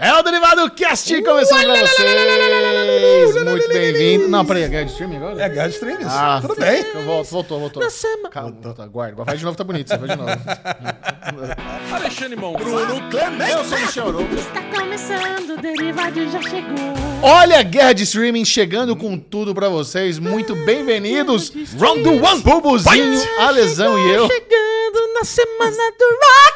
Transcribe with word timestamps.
É 0.00 0.12
o 0.14 0.22
Derivado 0.22 0.70
Cast 0.70 1.22
começando 1.22 1.64
pra 1.64 1.80
vocês. 1.80 3.44
Muito 3.44 3.68
bem-vindo. 3.68 4.28
Não, 4.28 4.44
peraí, 4.44 4.62
é 4.62 4.68
guerra 4.68 4.84
de 4.84 4.92
streaming 4.92 5.16
agora? 5.16 5.42
É 5.42 5.48
guerra 5.48 5.66
de 5.66 5.74
streams. 5.74 6.04
Ah, 6.08 6.38
Tudo 6.40 6.54
bem. 6.54 6.84
Voltou, 7.04 7.24
voltou, 7.24 7.58
voltou. 7.58 7.82
Na 7.82 7.90
semana. 7.90 8.28
Calma, 8.30 8.52
tá, 8.76 8.86
guarda. 8.86 9.14
Agora 9.14 9.26
faz 9.26 9.40
de 9.40 9.44
novo, 9.44 9.56
tá 9.58 9.64
bonito. 9.64 9.88
Você 9.88 9.98
faz 9.98 10.10
de 10.12 10.16
novo. 10.16 10.30
Alexandre 11.92 12.36
Mon. 12.36 12.52
Bruno 12.52 13.10
Clemente. 13.10 13.50
Eu 13.50 13.64
sou 13.64 13.76
o 13.76 13.80
Michel 13.80 14.06
Arouca. 14.08 14.34
Está 14.36 14.62
começando, 14.62 15.50
o 15.50 15.60
Derivado 15.60 16.30
já 16.30 16.42
chegou. 16.42 16.94
Olha 17.20 17.58
a 17.58 17.62
guerra 17.64 17.92
de 17.92 18.04
streaming 18.04 18.44
chegando 18.44 18.94
com 18.94 19.18
tudo 19.18 19.52
pra 19.52 19.68
vocês. 19.68 20.20
Muito 20.20 20.54
bem-vindos. 20.64 21.52
Round 21.76 22.08
one. 22.08 22.40
Bubuzinho, 22.42 23.20
Alesão 23.40 23.98
e 23.98 24.10
eu. 24.14 24.28
Chegando 24.28 25.12
na 25.14 25.24
semana 25.24 25.92
do 25.98 26.04
Rock. 26.04 26.47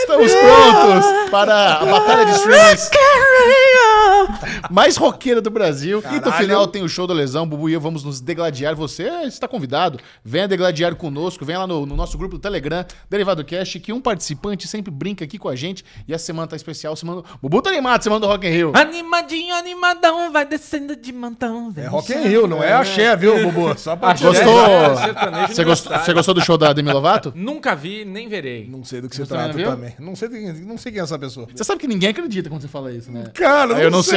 Estamos 0.00 0.32
prontos 0.32 1.30
para 1.30 1.74
a 1.74 1.84
batalha 1.84 2.24
de 2.24 2.32
Rio. 2.34 4.05
mais 4.70 4.96
roqueira 4.96 5.40
do 5.40 5.50
Brasil. 5.50 5.98
E 5.98 6.14
no 6.16 6.20
Caralho. 6.20 6.42
final 6.42 6.66
tem 6.66 6.82
o 6.82 6.88
show 6.88 7.06
do 7.06 7.12
Lesão. 7.12 7.46
Bubu 7.46 7.68
e 7.68 7.72
eu 7.72 7.80
vamos 7.80 8.04
nos 8.04 8.20
degladiar. 8.20 8.74
Você 8.74 9.04
está 9.24 9.48
convidado. 9.48 9.98
Venha 10.24 10.48
degladiar 10.48 10.94
conosco. 10.94 11.44
Venha 11.44 11.60
lá 11.60 11.66
no, 11.66 11.86
no 11.86 11.96
nosso 11.96 12.16
grupo 12.18 12.36
do 12.36 12.40
Telegram, 12.40 12.84
Derivado 13.08 13.44
Cast, 13.44 13.78
que 13.80 13.92
um 13.92 14.00
participante 14.00 14.68
sempre 14.68 14.90
brinca 14.90 15.24
aqui 15.24 15.38
com 15.38 15.48
a 15.48 15.56
gente. 15.56 15.84
E 16.06 16.14
a 16.14 16.18
semana 16.18 16.46
tá 16.46 16.56
especial. 16.56 16.94
Semana... 16.96 17.22
Bubu 17.40 17.62
tá 17.62 17.70
animado, 17.70 18.02
semana 18.02 18.20
do 18.20 18.26
Rock 18.26 18.46
in 18.46 18.50
Rio. 18.50 18.72
Animadinho, 18.74 19.54
animadão, 19.54 20.30
vai 20.32 20.44
descendo 20.44 20.96
de 20.96 21.12
montão. 21.12 21.72
É 21.76 21.86
Rock 21.86 22.12
in 22.12 22.22
Rio, 22.22 22.46
não 22.46 22.62
é 22.62 22.72
axé, 22.72 23.14
viu, 23.16 23.42
Bubu? 23.44 23.76
Só 23.78 23.96
pra 23.96 24.14
te 24.14 24.22
Gostou? 24.22 24.66
É, 24.66 24.96
sertanejo 24.96 25.54
Você 25.54 25.64
gostou, 25.64 25.98
você 25.98 26.12
gostou 26.12 26.34
do 26.34 26.40
show 26.44 26.58
da 26.58 26.72
Demi 26.72 26.92
Lovato? 26.92 27.32
Nunca 27.34 27.74
vi, 27.74 28.04
nem 28.04 28.28
verei. 28.28 28.66
Não 28.68 28.84
sei 28.84 29.00
do 29.00 29.08
que 29.08 29.16
se 29.16 29.22
Você 29.22 29.28
trata 29.28 29.52
também. 29.52 29.94
Não 29.98 30.16
sei, 30.16 30.28
não 30.28 30.78
sei 30.78 30.92
quem 30.92 31.00
é 31.00 31.04
essa 31.04 31.18
pessoa. 31.18 31.46
Você 31.54 31.64
sabe 31.64 31.80
que 31.80 31.86
ninguém 31.86 32.10
acredita 32.10 32.48
quando 32.48 32.62
você 32.62 32.68
fala 32.68 32.92
isso, 32.92 33.10
né? 33.10 33.24
Cara, 33.34 33.80
eu 33.82 33.90
não 33.90 34.02
sei, 34.02 34.15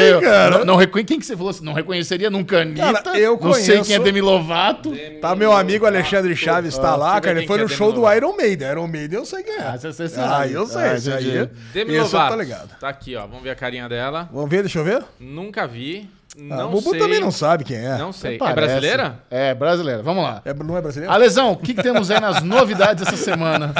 Não, 0.51 0.65
não 0.65 0.75
reconhe... 0.75 1.03
Quem 1.03 1.19
que 1.19 1.25
você 1.25 1.35
falou? 1.35 1.53
Não 1.61 1.73
reconheceria 1.73 2.29
nunca 2.29 2.61
Anitta? 2.61 2.93
Cara, 3.03 3.19
eu 3.19 3.37
Não 3.41 3.53
sei 3.53 3.75
conheço- 3.75 3.87
quem 3.87 3.95
é 3.95 3.99
Demi 3.99 4.21
Lovato. 4.21 4.93
Tá 5.21 5.35
meu 5.35 5.51
amigo 5.51 5.85
Alexandre 5.85 6.35
Chaves 6.35 6.77
tá 6.77 6.95
lá, 6.95 7.13
deixa 7.13 7.17
eu 7.17 7.21
ver 7.21 7.21
cara. 7.21 7.37
Ele 7.39 7.47
foi 7.47 7.57
é 7.57 7.61
no 7.61 7.67
Demi 7.67 7.77
show 7.77 7.91
do 7.91 8.01
Lovato. 8.01 8.17
Iron 8.17 8.35
Maiden. 8.37 8.69
Iron 8.71 8.87
Maiden 8.87 9.19
eu 9.19 9.25
sei 9.25 9.43
quem 9.43 9.53
é. 9.55 9.61
Ah, 9.61 9.77
você- 9.77 9.91
você 9.93 10.09
sabe. 10.09 10.33
Ah, 10.33 10.47
eu 10.47 10.65
sei. 10.65 10.81
Ah, 10.81 10.93
esse 10.95 11.11
aí. 11.11 11.49
Demi 11.73 11.97
Lovato. 11.99 12.33
tô 12.33 12.39
ligado. 12.39 12.69
Tá 12.79 12.89
aqui, 12.89 13.15
ó. 13.15 13.21
Vamos 13.21 13.41
ver 13.43 13.49
a 13.51 13.55
carinha 13.55 13.87
dela. 13.89 14.29
Vamos 14.31 14.49
ver, 14.49 14.61
deixa 14.61 14.79
eu 14.79 14.83
ver. 14.83 15.03
Nunca 15.19 15.67
vi. 15.67 16.09
Ah, 16.51 16.55
Não 16.57 16.67
o 16.69 16.71
Bubu 16.71 16.91
sei. 16.91 16.99
também 16.99 17.19
não 17.19 17.31
sabe 17.31 17.63
quem 17.63 17.77
é. 17.77 17.97
Não 17.97 18.13
sei. 18.13 18.37
É 18.41 18.53
brasileira? 18.53 19.19
É, 19.29 19.53
brasileira. 19.53 20.01
Vamos 20.01 20.23
lá. 20.23 20.41
É, 20.45 20.53
não 20.53 20.77
é 20.77 20.81
brasileiro? 20.81 21.13
Alesão, 21.13 21.51
o 21.51 21.57
que, 21.57 21.73
que 21.73 21.83
temos 21.83 22.09
aí 22.09 22.19
nas 22.19 22.41
novidades 22.43 23.05
essa 23.05 23.17
semana? 23.17 23.73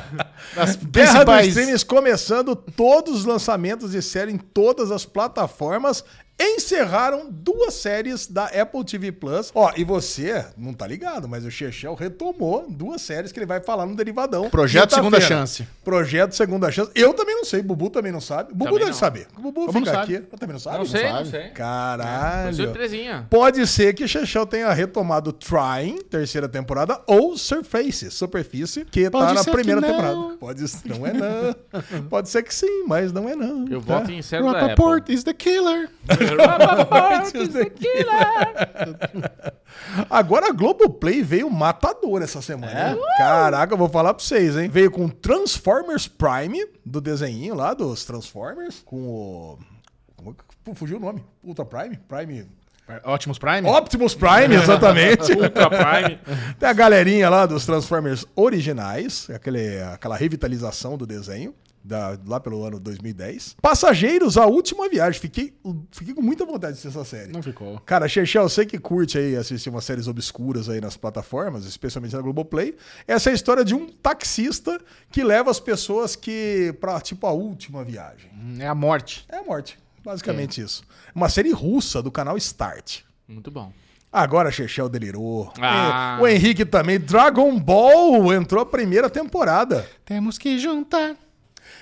As 0.57 0.75
Guerra 0.75 1.23
dos. 1.23 1.45
Streams 1.47 1.83
começando 1.85 2.55
todos 2.55 3.19
os 3.19 3.25
lançamentos 3.25 3.91
de 3.91 4.01
série 4.01 4.31
em 4.31 4.37
todas 4.37 4.91
as 4.91 5.05
plataformas. 5.05 6.03
Encerraram 6.39 7.27
duas 7.29 7.73
séries 7.73 8.27
da 8.27 8.45
Apple 8.45 8.83
TV 8.85 9.11
Plus. 9.11 9.51
Ó, 9.53 9.71
e 9.75 9.83
você 9.83 10.45
não 10.57 10.73
tá 10.73 10.87
ligado, 10.87 11.27
mas 11.27 11.43
o 11.45 11.51
Chechel 11.51 11.93
retomou 11.95 12.65
duas 12.69 13.01
séries 13.01 13.31
que 13.31 13.39
ele 13.39 13.45
vai 13.45 13.59
falar 13.61 13.85
no 13.85 13.95
Derivadão. 13.95 14.49
Projeto. 14.49 14.93
Segunda 14.95 15.19
Chance. 15.19 15.67
Projeto 15.83 16.33
Segunda 16.35 16.71
Chance. 16.71 16.91
Eu 16.95 17.13
também 17.13 17.35
não 17.35 17.43
sei, 17.43 17.61
Bubu 17.61 17.89
também 17.89 18.11
não 18.11 18.21
sabe. 18.21 18.53
Bubu 18.53 18.65
Também 18.65 18.79
deve 18.79 18.91
não. 18.91 18.97
saber. 18.97 19.27
O 19.37 19.41
Bubu 19.41 19.65
Como 19.65 19.79
fica 19.79 19.91
não 19.93 20.01
aqui. 20.01 20.13
sabe? 20.13 20.27
Eu 20.31 20.37
também 20.37 20.53
não 20.53 20.59
sabe? 20.59 20.77
Não 20.77 20.85
sei, 20.85 21.03
não 21.03 21.11
sabe? 21.17 21.29
sei. 21.29 21.49
Caralho. 21.49 22.55
Surpresinha. 22.55 23.27
Pode 23.29 23.67
ser 23.67 23.93
que 23.93 24.07
Chechel 24.07 24.45
tenha 24.45 24.71
retomado 24.71 25.33
Trying, 25.33 26.01
terceira 26.09 26.47
temporada, 26.47 27.01
ou 27.05 27.37
Surface, 27.37 28.09
superfície, 28.11 28.85
que 28.85 29.09
Pode 29.09 29.27
tá 29.27 29.33
na 29.33 29.43
primeira 29.43 29.81
não. 29.81 29.89
temporada. 29.89 30.37
Pode 30.39 30.67
ser, 30.67 30.87
não 30.87 31.05
é 31.05 31.13
não. 31.13 32.03
Pode 32.09 32.29
ser 32.29 32.43
que 32.43 32.53
sim, 32.53 32.83
mas 32.87 33.11
não 33.11 33.27
é 33.27 33.35
não. 33.35 33.67
Eu 33.67 33.81
tá? 33.81 33.99
voto 33.99 34.11
em 34.11 34.21
série 34.21 34.43
da 34.43 34.65
Apple. 34.73 35.13
is 35.13 35.23
the 35.23 35.33
killer. 35.33 35.89
Agora 40.09 40.47
a 40.47 40.51
Globoplay 40.51 41.21
veio 41.21 41.49
matador 41.49 42.21
essa 42.21 42.41
semana. 42.41 42.91
hein? 42.91 42.99
Caraca, 43.17 43.73
eu 43.73 43.77
vou 43.77 43.89
falar 43.89 44.13
pra 44.13 44.23
vocês, 44.23 44.55
hein? 44.57 44.69
Veio 44.69 44.91
com 44.91 45.09
Transformers 45.09 46.07
Prime, 46.07 46.65
do 46.85 47.01
desenhinho 47.01 47.55
lá 47.55 47.73
dos 47.73 48.05
Transformers, 48.05 48.81
com 48.85 48.97
o... 48.97 49.59
Como... 50.15 50.35
é 50.67 50.75
Fugiu 50.75 50.97
o 50.97 50.99
nome. 50.99 51.23
Ultra 51.43 51.65
Prime? 51.65 51.97
Prime... 52.07 52.47
Optimus 53.05 53.37
Prime? 53.37 53.69
Optimus 53.69 54.15
Prime, 54.15 54.55
exatamente. 54.55 55.31
Ultra 55.37 55.69
Prime. 55.69 56.19
Tem 56.59 56.69
a 56.69 56.73
galerinha 56.73 57.29
lá 57.29 57.45
dos 57.45 57.63
Transformers 57.65 58.25
originais, 58.35 59.29
aquele, 59.29 59.79
aquela 59.83 60.17
revitalização 60.17 60.97
do 60.97 61.05
desenho. 61.05 61.53
Da- 61.83 62.17
lá 62.27 62.39
pelo 62.39 62.63
ano 62.63 62.79
2010. 62.79 63.55
Passageiros, 63.61 64.37
a 64.37 64.45
última 64.45 64.87
viagem. 64.89 65.19
Fiquei, 65.19 65.53
fiquei 65.91 66.13
com 66.13 66.21
muita 66.21 66.45
vontade 66.45 66.73
de 66.73 66.79
assistir 66.79 66.87
essa 66.89 67.03
série. 67.03 67.31
Não 67.31 67.41
ficou. 67.41 67.79
Cara, 67.85 68.07
Chechel, 68.07 68.43
eu 68.43 68.49
sei 68.49 68.65
que 68.65 68.77
curte 68.77 69.17
aí 69.17 69.35
assistir 69.35 69.69
umas 69.69 69.85
séries 69.85 70.07
obscuras 70.07 70.69
aí 70.69 70.79
nas 70.81 70.97
plataformas, 70.97 71.65
especialmente 71.65 72.15
na 72.15 72.21
Globoplay. 72.21 72.75
Essa 73.07 73.29
é 73.29 73.31
a 73.31 73.35
história 73.35 73.63
de 73.63 73.73
um 73.75 73.87
taxista 73.87 74.79
que 75.11 75.23
leva 75.23 75.49
as 75.51 75.59
pessoas 75.59 76.15
que 76.15 76.73
pra, 76.79 76.99
tipo, 77.01 77.25
a 77.27 77.31
última 77.31 77.83
viagem. 77.83 78.29
É 78.59 78.67
a 78.67 78.75
morte. 78.75 79.25
É 79.29 79.37
a 79.37 79.43
morte, 79.43 79.77
basicamente 80.03 80.61
isso. 80.61 80.83
Uma 81.15 81.29
série 81.29 81.51
russa 81.51 82.01
do 82.01 82.11
canal 82.11 82.37
Start. 82.37 82.99
Muito 83.27 83.49
bom. 83.51 83.71
Agora 84.11 84.49
Chechel 84.51 84.89
delirou. 84.89 85.53
Ah. 85.61 86.17
O 86.19 86.27
Henrique 86.27 86.65
também. 86.65 86.99
Dragon 86.99 87.59
Ball 87.59 88.33
entrou 88.33 88.59
a 88.61 88.65
primeira 88.65 89.07
temporada. 89.07 89.87
Temos 90.03 90.35
que 90.37 90.57
juntar. 90.57 91.15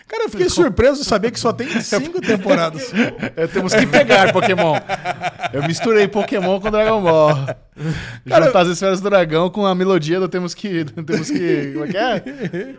Cara, 0.08 0.24
eu 0.24 0.30
fiquei 0.30 0.50
surpreso 0.50 1.02
de 1.02 1.06
saber 1.08 1.32
que 1.32 1.40
só 1.40 1.52
tem 1.52 1.68
cinco 1.82 2.22
temporadas. 2.22 2.92
É, 3.36 3.46
temos 3.46 3.74
que 3.74 3.86
pegar 3.86 4.32
Pokémon. 4.34 4.76
Eu 5.54 5.64
misturei 5.68 6.08
Pokémon 6.08 6.60
com 6.60 6.72
Dragon 6.72 7.02
Ball. 7.02 7.36
Cara, 8.28 8.46
Juntar 8.46 8.62
as 8.62 8.68
esferas 8.70 9.00
do 9.02 9.10
dragão 9.10 9.50
com 9.50 9.66
a 9.66 9.76
melodia 9.76 10.20
do 10.20 10.28
temos 10.28 10.54
que. 10.54 10.86
Temos 10.86 11.30
que. 11.30 11.74
Como 11.74 11.86
é 11.86 11.88
que 11.90 11.98
é? 11.98 12.76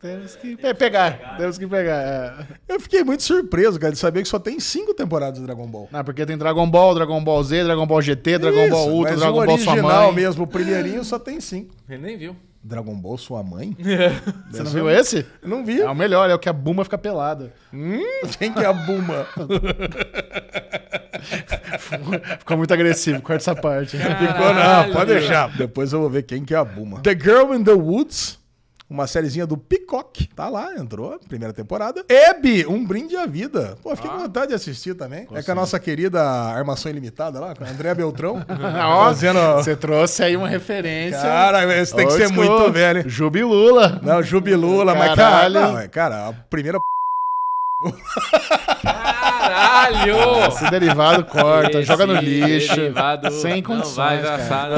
Temos 0.00 0.36
que 0.36 0.56
pe- 0.56 0.74
pegar. 0.74 1.36
Temos 1.38 1.56
que 1.58 1.66
pegar. 1.66 2.46
É. 2.68 2.74
Eu 2.74 2.78
fiquei 2.80 3.02
muito 3.02 3.22
surpreso, 3.22 3.78
cara, 3.80 3.92
de 3.92 3.98
saber 3.98 4.22
que 4.22 4.28
só 4.28 4.38
tem 4.38 4.60
cinco 4.60 4.92
temporadas 4.94 5.40
de 5.40 5.46
Dragon 5.46 5.66
Ball. 5.66 5.88
Não, 5.90 6.04
porque 6.04 6.24
tem 6.26 6.36
Dragon 6.36 6.68
Ball, 6.70 6.94
Dragon 6.94 7.22
Ball 7.24 7.42
Z, 7.42 7.64
Dragon 7.64 7.86
Ball 7.86 8.02
GT, 8.02 8.38
Dragon 8.38 8.68
Ball 8.68 8.80
Isso, 8.84 8.90
Ultra, 8.90 9.10
mas 9.12 9.20
Dragon 9.20 9.42
o 9.42 9.46
Ball 9.46 9.58
Sua 9.58 9.72
original 9.72 10.06
Mãe. 10.12 10.14
mesmo, 10.22 10.44
o 10.44 10.46
primeirinho, 10.46 11.04
só 11.04 11.18
tem 11.18 11.40
cinco. 11.40 11.74
Ele 11.88 12.02
nem 12.02 12.16
viu. 12.18 12.36
Dragon 12.64 12.94
Ball 12.94 13.18
Sua 13.18 13.42
Mãe? 13.42 13.76
Você 14.50 14.62
não 14.62 14.70
viu 14.70 14.88
esse? 14.88 15.26
Eu 15.42 15.48
não 15.48 15.64
vi. 15.64 15.82
É 15.82 15.90
o 15.90 15.94
melhor, 15.94 16.30
é 16.30 16.34
o 16.34 16.38
que 16.38 16.48
a 16.48 16.52
Buma 16.52 16.82
fica 16.82 16.96
pelada. 16.96 17.52
Hum, 17.72 18.00
quem 18.38 18.50
que 18.52 18.60
é 18.60 18.66
a 18.66 18.72
Buma? 18.72 19.26
Ficou 22.38 22.56
muito 22.56 22.72
agressivo, 22.72 23.20
corta 23.20 23.42
essa 23.42 23.54
parte. 23.54 23.98
Ficou 23.98 24.54
não, 24.54 24.92
pode 24.92 25.12
deixar. 25.12 25.54
Depois 25.56 25.92
eu 25.92 26.00
vou 26.00 26.08
ver 26.08 26.22
quem 26.22 26.44
que 26.44 26.54
é 26.54 26.56
a 26.56 26.64
Buma. 26.64 27.00
The 27.00 27.12
Girl 27.14 27.54
in 27.54 27.62
the 27.62 27.72
Woods. 27.72 28.42
Uma 28.88 29.06
sériezinha 29.06 29.46
do 29.46 29.56
Peacock. 29.56 30.28
Tá 30.36 30.48
lá, 30.48 30.74
entrou, 30.76 31.18
primeira 31.26 31.54
temporada. 31.54 32.04
Abby, 32.30 32.66
um 32.66 32.84
brinde 32.84 33.16
à 33.16 33.26
vida. 33.26 33.78
Pô, 33.82 33.94
fiquei 33.96 34.10
com 34.10 34.18
vontade 34.18 34.48
de 34.48 34.54
assistir 34.54 34.94
também. 34.94 35.26
É 35.32 35.42
com 35.42 35.52
a 35.52 35.54
nossa 35.54 35.80
querida 35.80 36.22
Armação 36.22 36.90
Ilimitada 36.90 37.40
lá, 37.40 37.54
com 37.54 37.64
a 37.64 37.68
Andréa 37.68 37.94
Beltrão. 37.94 38.44
Ó, 38.84 39.04
fazendo... 39.06 39.40
Você 39.56 39.74
trouxe 39.74 40.22
aí 40.22 40.36
uma 40.36 40.48
referência. 40.48 41.20
Cara, 41.20 41.80
esse 41.80 41.94
tem 41.94 42.06
que 42.06 42.12
Old 42.12 42.26
ser 42.26 42.32
muito 42.32 42.72
velho. 42.72 43.08
Jubilula. 43.08 44.00
Não, 44.02 44.22
Jubilula, 44.22 44.94
mas 44.94 45.14
cara, 45.14 45.16
Caralho. 45.16 45.60
não, 45.60 45.78
é, 45.78 45.88
cara, 45.88 46.28
a 46.28 46.32
primeira 46.32 46.78
Caralho! 49.48 50.16
Esse 50.48 50.70
derivado 50.70 51.24
corta, 51.24 51.78
Esse 51.78 51.84
joga 51.84 52.06
no 52.06 52.14
lixo. 52.14 52.74
derivado 52.74 53.30
Sem 53.32 53.56
Não 53.56 53.62
condições. 53.62 53.94
vai 53.96 54.22
cara. 54.22 54.36
gastar 54.38 54.68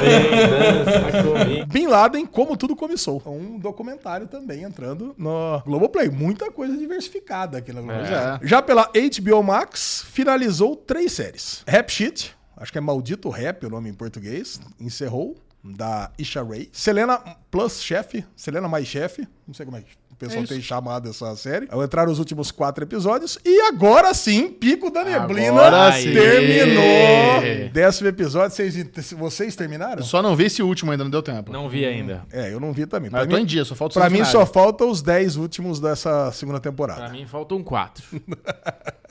Vem, 0.00 0.84
dança 0.84 1.22
comigo. 1.22 1.66
Bin 1.66 1.86
Laden, 1.86 2.26
como 2.26 2.56
tudo 2.56 2.74
começou. 2.76 3.22
Um 3.26 3.58
documentário 3.58 4.26
também 4.26 4.62
entrando 4.62 5.14
no 5.18 5.60
Globoplay. 5.64 6.08
Muita 6.08 6.50
coisa 6.50 6.76
diversificada 6.76 7.58
aqui 7.58 7.72
na 7.72 7.80
Globoplay. 7.80 8.12
É. 8.12 8.38
Já 8.42 8.62
pela 8.62 8.90
HBO 8.92 9.42
Max, 9.42 10.04
finalizou 10.10 10.74
três 10.76 11.12
séries. 11.12 11.62
Rap 11.66 11.90
Shit, 11.90 12.34
acho 12.56 12.72
que 12.72 12.78
é 12.78 12.80
Maldito 12.80 13.28
Rap 13.28 13.64
o 13.66 13.70
nome 13.70 13.88
em 13.90 13.94
português, 13.94 14.60
encerrou, 14.80 15.36
da 15.62 16.10
Isha 16.18 16.42
Ray. 16.42 16.68
Selena 16.72 17.18
Plus 17.50 17.82
Chef, 17.82 18.24
Selena 18.34 18.66
Mais 18.66 18.86
Chef, 18.86 19.18
não 19.46 19.52
sei 19.54 19.66
como 19.66 19.76
é 19.76 19.82
que 19.82 19.88
pessoal 20.20 20.44
É 20.44 20.46
tem 20.46 20.60
chamado 20.60 21.08
essa 21.08 21.34
série. 21.34 21.66
Entraram 21.72 22.12
os 22.12 22.18
últimos 22.18 22.50
quatro 22.50 22.84
episódios 22.84 23.38
e 23.44 23.60
agora 23.62 24.12
sim, 24.12 24.50
Pico 24.50 24.90
da 24.90 25.02
Neblina 25.02 25.50
Agora 25.50 25.92
terminou. 25.92 27.70
Décimo 27.72 28.08
episódio, 28.08 28.54
vocês, 28.54 28.86
vocês 29.16 29.56
terminaram? 29.56 30.02
Só 30.02 30.20
não 30.20 30.36
vi 30.36 30.44
esse 30.44 30.62
último 30.62 30.92
ainda, 30.92 31.04
não 31.04 31.10
deu 31.10 31.22
tempo. 31.22 31.50
Não 31.50 31.68
vi 31.68 31.86
ainda. 31.86 32.22
É, 32.30 32.52
eu 32.52 32.60
não 32.60 32.72
vi 32.72 32.84
também. 32.84 33.10
Mas 33.10 33.22
eu 33.22 33.28
tô 33.28 33.38
em 33.38 33.46
dia, 33.46 33.64
só 33.64 33.74
falta 33.74 33.92
os 33.92 34.02
Pra 34.02 34.10
mim 34.10 34.24
só 34.24 34.44
falta 34.44 34.84
os 34.84 35.00
10 35.00 35.36
últimos 35.36 35.80
dessa 35.80 36.30
segunda 36.32 36.60
temporada. 36.60 37.00
Pra 37.00 37.10
mim 37.10 37.26
faltam 37.26 37.62
quatro. 37.62 38.04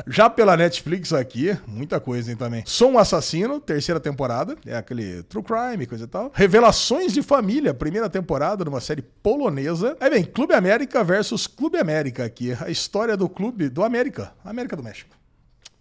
Já 0.08 0.30
pela 0.30 0.56
Netflix 0.56 1.14
aqui, 1.14 1.56
muita 1.68 2.00
coisa 2.00 2.32
hein, 2.32 2.38
também. 2.38 2.64
Sou 2.66 2.92
um 2.92 2.98
Assassino, 2.98 3.60
terceira 3.60 4.00
temporada. 4.00 4.56
É 4.66 4.76
aquele 4.76 5.24
True 5.24 5.44
Crime, 5.44 5.86
coisa 5.86 6.06
e 6.06 6.08
tal. 6.08 6.32
Revelações 6.34 7.14
de 7.14 7.22
Família, 7.22 7.74
primeira 7.74 8.10
temporada 8.10 8.64
de 8.64 8.70
uma 8.70 8.80
série 8.80 9.02
polonesa. 9.02 9.96
Aí 10.00 10.10
vem 10.10 10.24
Clube 10.24 10.54
América, 10.54 10.99
América 11.00 11.04
versus 11.04 11.48
Clube 11.48 11.78
América 11.78 12.25
aqui. 12.25 12.56
A 12.60 12.69
história 12.69 13.16
do 13.16 13.30
clube 13.30 13.69
do 13.69 13.84
América. 13.84 14.31
América 14.44 14.75
do 14.75 14.84
México. 14.84 15.16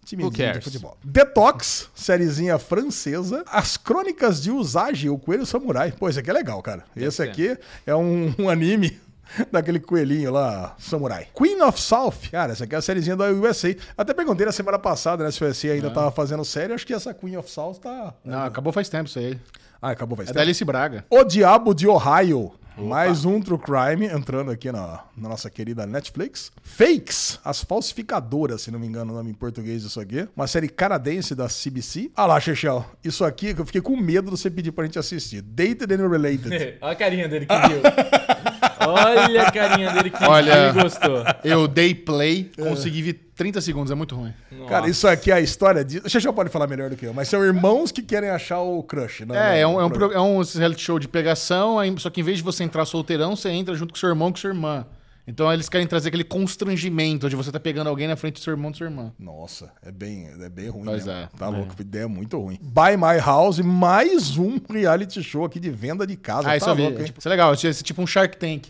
Timezinho 0.04 0.48
Who 0.48 0.52
de 0.54 0.60
futebol. 0.64 0.96
Detox, 1.04 1.90
sériezinha 1.94 2.58
francesa. 2.58 3.44
As 3.46 3.76
Crônicas 3.76 4.42
de 4.42 4.50
Usagi, 4.50 5.10
o 5.10 5.18
Coelho 5.18 5.44
Samurai. 5.44 5.92
Pô, 5.92 6.08
esse 6.08 6.18
aqui 6.18 6.30
é 6.30 6.32
legal, 6.32 6.62
cara. 6.62 6.84
Esse 6.96 7.22
aqui 7.22 7.58
é 7.86 7.94
um, 7.94 8.34
um 8.38 8.48
anime 8.48 8.98
daquele 9.52 9.78
coelhinho 9.78 10.32
lá, 10.32 10.74
samurai. 10.78 11.28
Queen 11.36 11.60
of 11.60 11.78
South. 11.78 12.30
Cara, 12.30 12.52
essa 12.52 12.64
aqui 12.64 12.74
é 12.74 12.78
a 12.78 12.82
sériezinha 12.82 13.16
da 13.16 13.26
USA. 13.30 13.76
Até 13.98 14.14
perguntei 14.14 14.46
na 14.46 14.52
semana 14.52 14.78
passada, 14.78 15.24
né, 15.24 15.30
se 15.30 15.44
o 15.44 15.46
USA 15.46 15.72
ainda 15.72 15.90
tava 15.90 16.10
fazendo 16.10 16.44
série. 16.44 16.72
Acho 16.72 16.86
que 16.86 16.94
essa 16.94 17.12
Queen 17.12 17.36
of 17.36 17.50
South 17.50 17.74
tá... 17.74 18.14
Não, 18.24 18.44
acabou 18.44 18.72
faz 18.72 18.88
tempo 18.88 19.08
isso 19.10 19.18
aí. 19.18 19.38
Ah, 19.80 19.90
acabou, 19.90 20.16
vai 20.16 20.26
É 20.26 20.32
da 20.32 20.40
Alice 20.40 20.64
Braga. 20.64 21.04
o 21.10 21.22
Diabo 21.22 21.74
de 21.74 21.86
Ohio. 21.86 22.52
Mais 22.80 23.24
um 23.24 23.40
True 23.40 23.58
Crime 23.58 24.06
entrando 24.06 24.50
aqui 24.52 24.70
na, 24.70 25.00
na 25.16 25.28
nossa 25.28 25.50
querida 25.50 25.84
Netflix. 25.84 26.52
Fakes, 26.62 27.38
as 27.44 27.62
falsificadoras, 27.62 28.62
se 28.62 28.70
não 28.70 28.78
me 28.78 28.86
engano 28.86 29.12
o 29.12 29.16
nome 29.16 29.30
em 29.30 29.34
português 29.34 29.82
isso 29.82 30.00
aqui. 30.00 30.28
Uma 30.36 30.46
série 30.46 30.68
canadense 30.68 31.34
da 31.34 31.48
CBC. 31.48 32.12
Ah 32.14 32.26
lá, 32.26 32.38
Chechel, 32.38 32.84
isso 33.02 33.24
aqui 33.24 33.52
que 33.52 33.60
eu 33.60 33.66
fiquei 33.66 33.80
com 33.80 33.96
medo 33.96 34.26
de 34.26 34.30
você 34.30 34.48
pedir 34.48 34.70
pra 34.70 34.84
gente 34.84 34.98
assistir. 34.98 35.42
Dated 35.42 35.92
and 35.92 36.08
Related. 36.08 36.76
Olha 36.80 36.92
a 36.92 36.94
carinha 36.94 37.28
dele 37.28 37.46
que 37.46 37.68
viu. 37.68 37.80
Olha 38.88 39.42
a 39.42 39.50
carinha 39.52 39.92
dele 39.92 40.10
que 40.10 40.24
Olha. 40.24 40.72
viu 40.72 40.80
e 40.80 40.82
gostou. 40.84 41.24
Eu 41.42 41.66
dei 41.66 41.94
play, 41.94 42.50
consegui 42.56 43.02
ver 43.02 43.27
30 43.38 43.60
segundos, 43.62 43.90
é 43.90 43.94
muito 43.94 44.14
ruim. 44.14 44.34
Cara, 44.68 44.88
isso 44.88 45.08
aqui 45.08 45.30
é 45.30 45.34
a 45.34 45.40
história 45.40 45.84
de... 45.84 45.98
O 45.98 46.10
Chechel 46.10 46.32
pode 46.34 46.50
falar 46.50 46.66
melhor 46.66 46.90
do 46.90 46.96
que 46.96 47.06
eu, 47.06 47.14
mas 47.14 47.28
são 47.28 47.42
irmãos 47.44 47.90
que 47.90 48.02
querem 48.02 48.28
achar 48.28 48.60
o 48.60 48.82
crush. 48.82 49.24
Não, 49.24 49.34
É, 49.34 49.60
é 49.60 49.62
não, 49.62 49.76
um, 49.76 49.80
é, 49.80 49.84
um, 49.84 49.90
pro- 49.90 50.12
é 50.12 50.20
um 50.20 50.42
reality 50.42 50.82
show 50.82 50.98
de 50.98 51.08
pegação, 51.08 51.76
só 51.98 52.10
que 52.10 52.20
em 52.20 52.24
vez 52.24 52.38
de 52.38 52.42
você 52.44 52.64
entrar 52.64 52.84
solteirão, 52.84 53.34
você 53.36 53.48
entra 53.48 53.74
junto 53.74 53.94
com 53.94 53.98
seu 53.98 54.08
irmão 54.10 54.28
e 54.28 54.32
com 54.32 54.38
sua 54.38 54.50
irmã. 54.50 54.84
Então 55.26 55.52
eles 55.52 55.68
querem 55.68 55.86
trazer 55.86 56.08
aquele 56.08 56.24
constrangimento 56.24 57.28
de 57.28 57.36
você 57.36 57.52
tá 57.52 57.60
pegando 57.60 57.88
alguém 57.88 58.08
na 58.08 58.16
frente 58.16 58.34
do 58.34 58.40
seu 58.40 58.52
irmão 58.52 58.70
e 58.70 58.74
sua 58.76 58.86
irmã. 58.86 59.12
Nossa, 59.18 59.70
é 59.82 59.92
bem, 59.92 60.26
é 60.40 60.48
bem 60.48 60.68
ruim. 60.70 60.84
Pois 60.86 61.04
mesmo. 61.06 61.12
é. 61.20 61.28
Tá 61.38 61.48
louco, 61.48 61.74
a 61.78 61.80
ideia 61.82 62.04
é 62.04 62.06
muito 62.06 62.38
ruim. 62.40 62.58
Buy 62.62 62.96
My 62.96 63.18
House, 63.24 63.58
mais 63.60 64.36
um 64.38 64.58
reality 64.68 65.22
show 65.22 65.44
aqui 65.44 65.60
de 65.60 65.70
venda 65.70 66.06
de 66.06 66.16
casa. 66.16 66.48
Ah, 66.48 66.50
tá 66.52 66.56
isso 66.56 66.68
eu 66.70 66.74
vi. 66.74 66.82
louco, 66.82 66.96
É, 66.96 67.00
hein? 67.00 67.06
tipo, 67.06 67.18
isso 67.18 67.28
é 67.28 67.30
legal, 67.30 67.52
esse 67.52 67.68
é 67.68 67.72
tipo 67.74 68.00
um 68.02 68.06
Shark 68.06 68.36
Tank. 68.38 68.68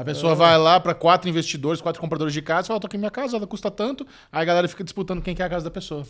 A 0.00 0.04
pessoa 0.04 0.34
vai 0.34 0.56
lá 0.56 0.78
pra 0.78 0.94
quatro 0.94 1.28
investidores, 1.28 1.80
quatro 1.80 2.00
compradores 2.00 2.32
de 2.32 2.40
casa, 2.40 2.68
fala, 2.68 2.78
tô 2.78 2.86
aqui 2.86 2.96
minha 2.96 3.10
casa, 3.10 3.36
ela 3.36 3.46
custa 3.46 3.70
tanto, 3.70 4.06
aí 4.30 4.42
a 4.42 4.44
galera 4.44 4.68
fica 4.68 4.84
disputando 4.84 5.20
quem 5.20 5.34
quer 5.34 5.44
a 5.44 5.48
casa 5.48 5.64
da 5.64 5.70
pessoa. 5.70 6.04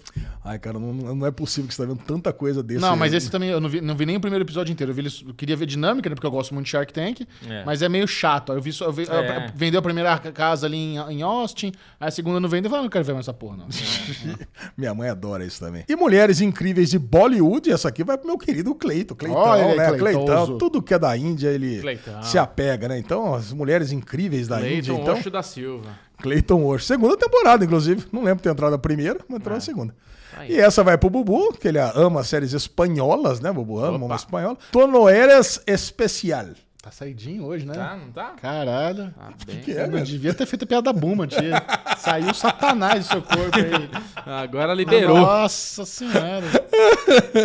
Ai, 0.44 0.58
cara, 0.58 0.79
não, 0.79 0.93
não 0.93 1.26
é 1.26 1.31
possível 1.31 1.69
que 1.69 1.75
você 1.75 1.82
tá 1.82 1.88
vendo 1.88 2.02
tanta 2.05 2.32
coisa 2.32 2.62
desse. 2.62 2.81
Não, 2.81 2.96
mas 2.96 3.14
esse 3.14 3.31
também, 3.31 3.49
eu 3.49 3.61
não 3.61 3.69
vi, 3.69 3.81
não 3.81 3.96
vi 3.96 4.05
nem 4.05 4.17
o 4.17 4.20
primeiro 4.20 4.44
episódio 4.44 4.73
inteiro. 4.73 4.90
Eu, 4.93 4.94
vi, 4.96 5.06
eu 5.26 5.35
queria 5.35 5.56
ver 5.56 5.67
dinâmica, 5.67 6.08
né? 6.08 6.14
Porque 6.14 6.26
eu 6.26 6.31
gosto 6.31 6.52
muito 6.52 6.67
de 6.67 6.70
Shark 6.73 6.93
Tank. 6.93 7.23
É. 7.49 7.64
Mas 7.64 7.81
é 7.82 7.88
meio 7.88 8.06
chato. 8.06 8.52
Aí 8.52 8.58
Eu 8.58 8.62
vi 8.62 8.73
só. 8.73 8.87
Eu 8.87 8.93
vi, 8.93 9.05
É. 9.05 9.50
Vendeu 9.55 9.79
a 9.81 9.82
primeira 9.82 10.19
casa 10.19 10.67
ali 10.67 10.76
em, 10.76 10.96
em 11.12 11.23
Austin, 11.23 11.73
aí 12.00 12.08
a 12.08 12.11
segunda 12.11 12.40
não 12.40 12.49
vendeu. 12.49 12.67
Eu 12.69 12.70
falei, 12.70 12.81
"Ah, 12.81 12.85
não 12.85 12.90
quero 12.90 13.05
ver 13.05 13.12
mais 13.12 13.25
essa 13.25 13.32
porra, 13.32 13.56
não. 13.56 13.67
Minha 14.76 14.94
mãe 14.94 15.08
adora 15.08 15.44
isso 15.44 15.61
também. 15.61 15.85
E 15.88 15.96
Mulheres 15.96 16.40
Incríveis 16.40 16.90
de 16.90 16.99
Bollywood, 16.99 17.70
essa 17.70 17.88
aqui 17.88 18.05
vai 18.05 18.19
pro 18.19 18.26
meu 18.26 18.38
querido 18.38 18.75
Cleito. 18.75 19.14
Cleitão, 19.14 19.40
Olha 19.40 19.75
né? 19.75 19.99
Cleitoso. 19.99 20.26
Cleitão. 20.26 20.58
Tudo 20.58 20.82
que 20.82 20.94
é 20.94 20.99
da 20.99 21.17
Índia, 21.17 21.49
ele 21.49 21.81
Cleitão. 21.81 22.23
se 22.23 22.38
apega, 22.38 22.88
né? 22.88 22.99
Então, 22.99 23.35
as 23.35 23.52
Mulheres 23.52 23.77
Incríveis 23.92 24.48
da 24.48 24.58
Índia, 24.58 24.92
Leiton 24.92 25.02
então. 25.02 25.14
Oxo 25.14 25.30
da 25.30 25.42
Silva. 25.42 25.90
Cleiton 26.20 26.64
Osh. 26.66 26.86
Segunda 26.86 27.16
temporada, 27.16 27.64
inclusive. 27.64 28.04
Não 28.12 28.22
lembro 28.22 28.38
de 28.38 28.42
ter 28.42 28.50
entrado 28.50 28.72
na 28.72 28.78
primeira, 28.78 29.20
mas 29.28 29.38
entrou 29.38 29.54
na 29.54 29.60
segunda. 29.60 29.94
Aí. 30.36 30.52
E 30.52 30.60
essa 30.60 30.84
vai 30.84 30.98
pro 30.98 31.08
Bubu, 31.10 31.52
que 31.54 31.69
ele 31.69 31.78
ama 31.78 32.22
séries 32.22 32.52
espanholas, 32.52 33.40
né? 33.40 33.52
Bubu 33.52 33.78
ama 33.78 33.96
Opa. 33.96 34.04
uma 34.04 34.16
espanhola. 34.16 34.58
Tonoeras 34.70 35.60
Especial. 35.66 36.46
Tá 36.80 36.92
saidinho 36.92 37.44
hoje, 37.44 37.66
né? 37.66 37.75
Tá, 37.75 37.96
não 37.96 38.12
tá? 38.12 38.30
Caralho. 38.40 39.10
Tá 39.10 39.32
bem. 39.44 39.60
Que 39.62 39.72
é, 39.72 39.84
não 39.86 39.94
velho? 39.94 40.06
devia 40.06 40.32
ter 40.32 40.46
feito 40.46 40.62
a 40.62 40.66
piada 40.66 40.92
buma, 40.92 41.26
tia. 41.26 41.60
Saiu 41.98 42.32
satanás 42.32 43.04
do 43.06 43.10
seu 43.12 43.22
corpo 43.22 43.56
aí. 43.58 43.90
Agora 44.25 44.72
liberou. 44.75 45.19
Nossa 45.19 45.84
senhora. 45.84 46.46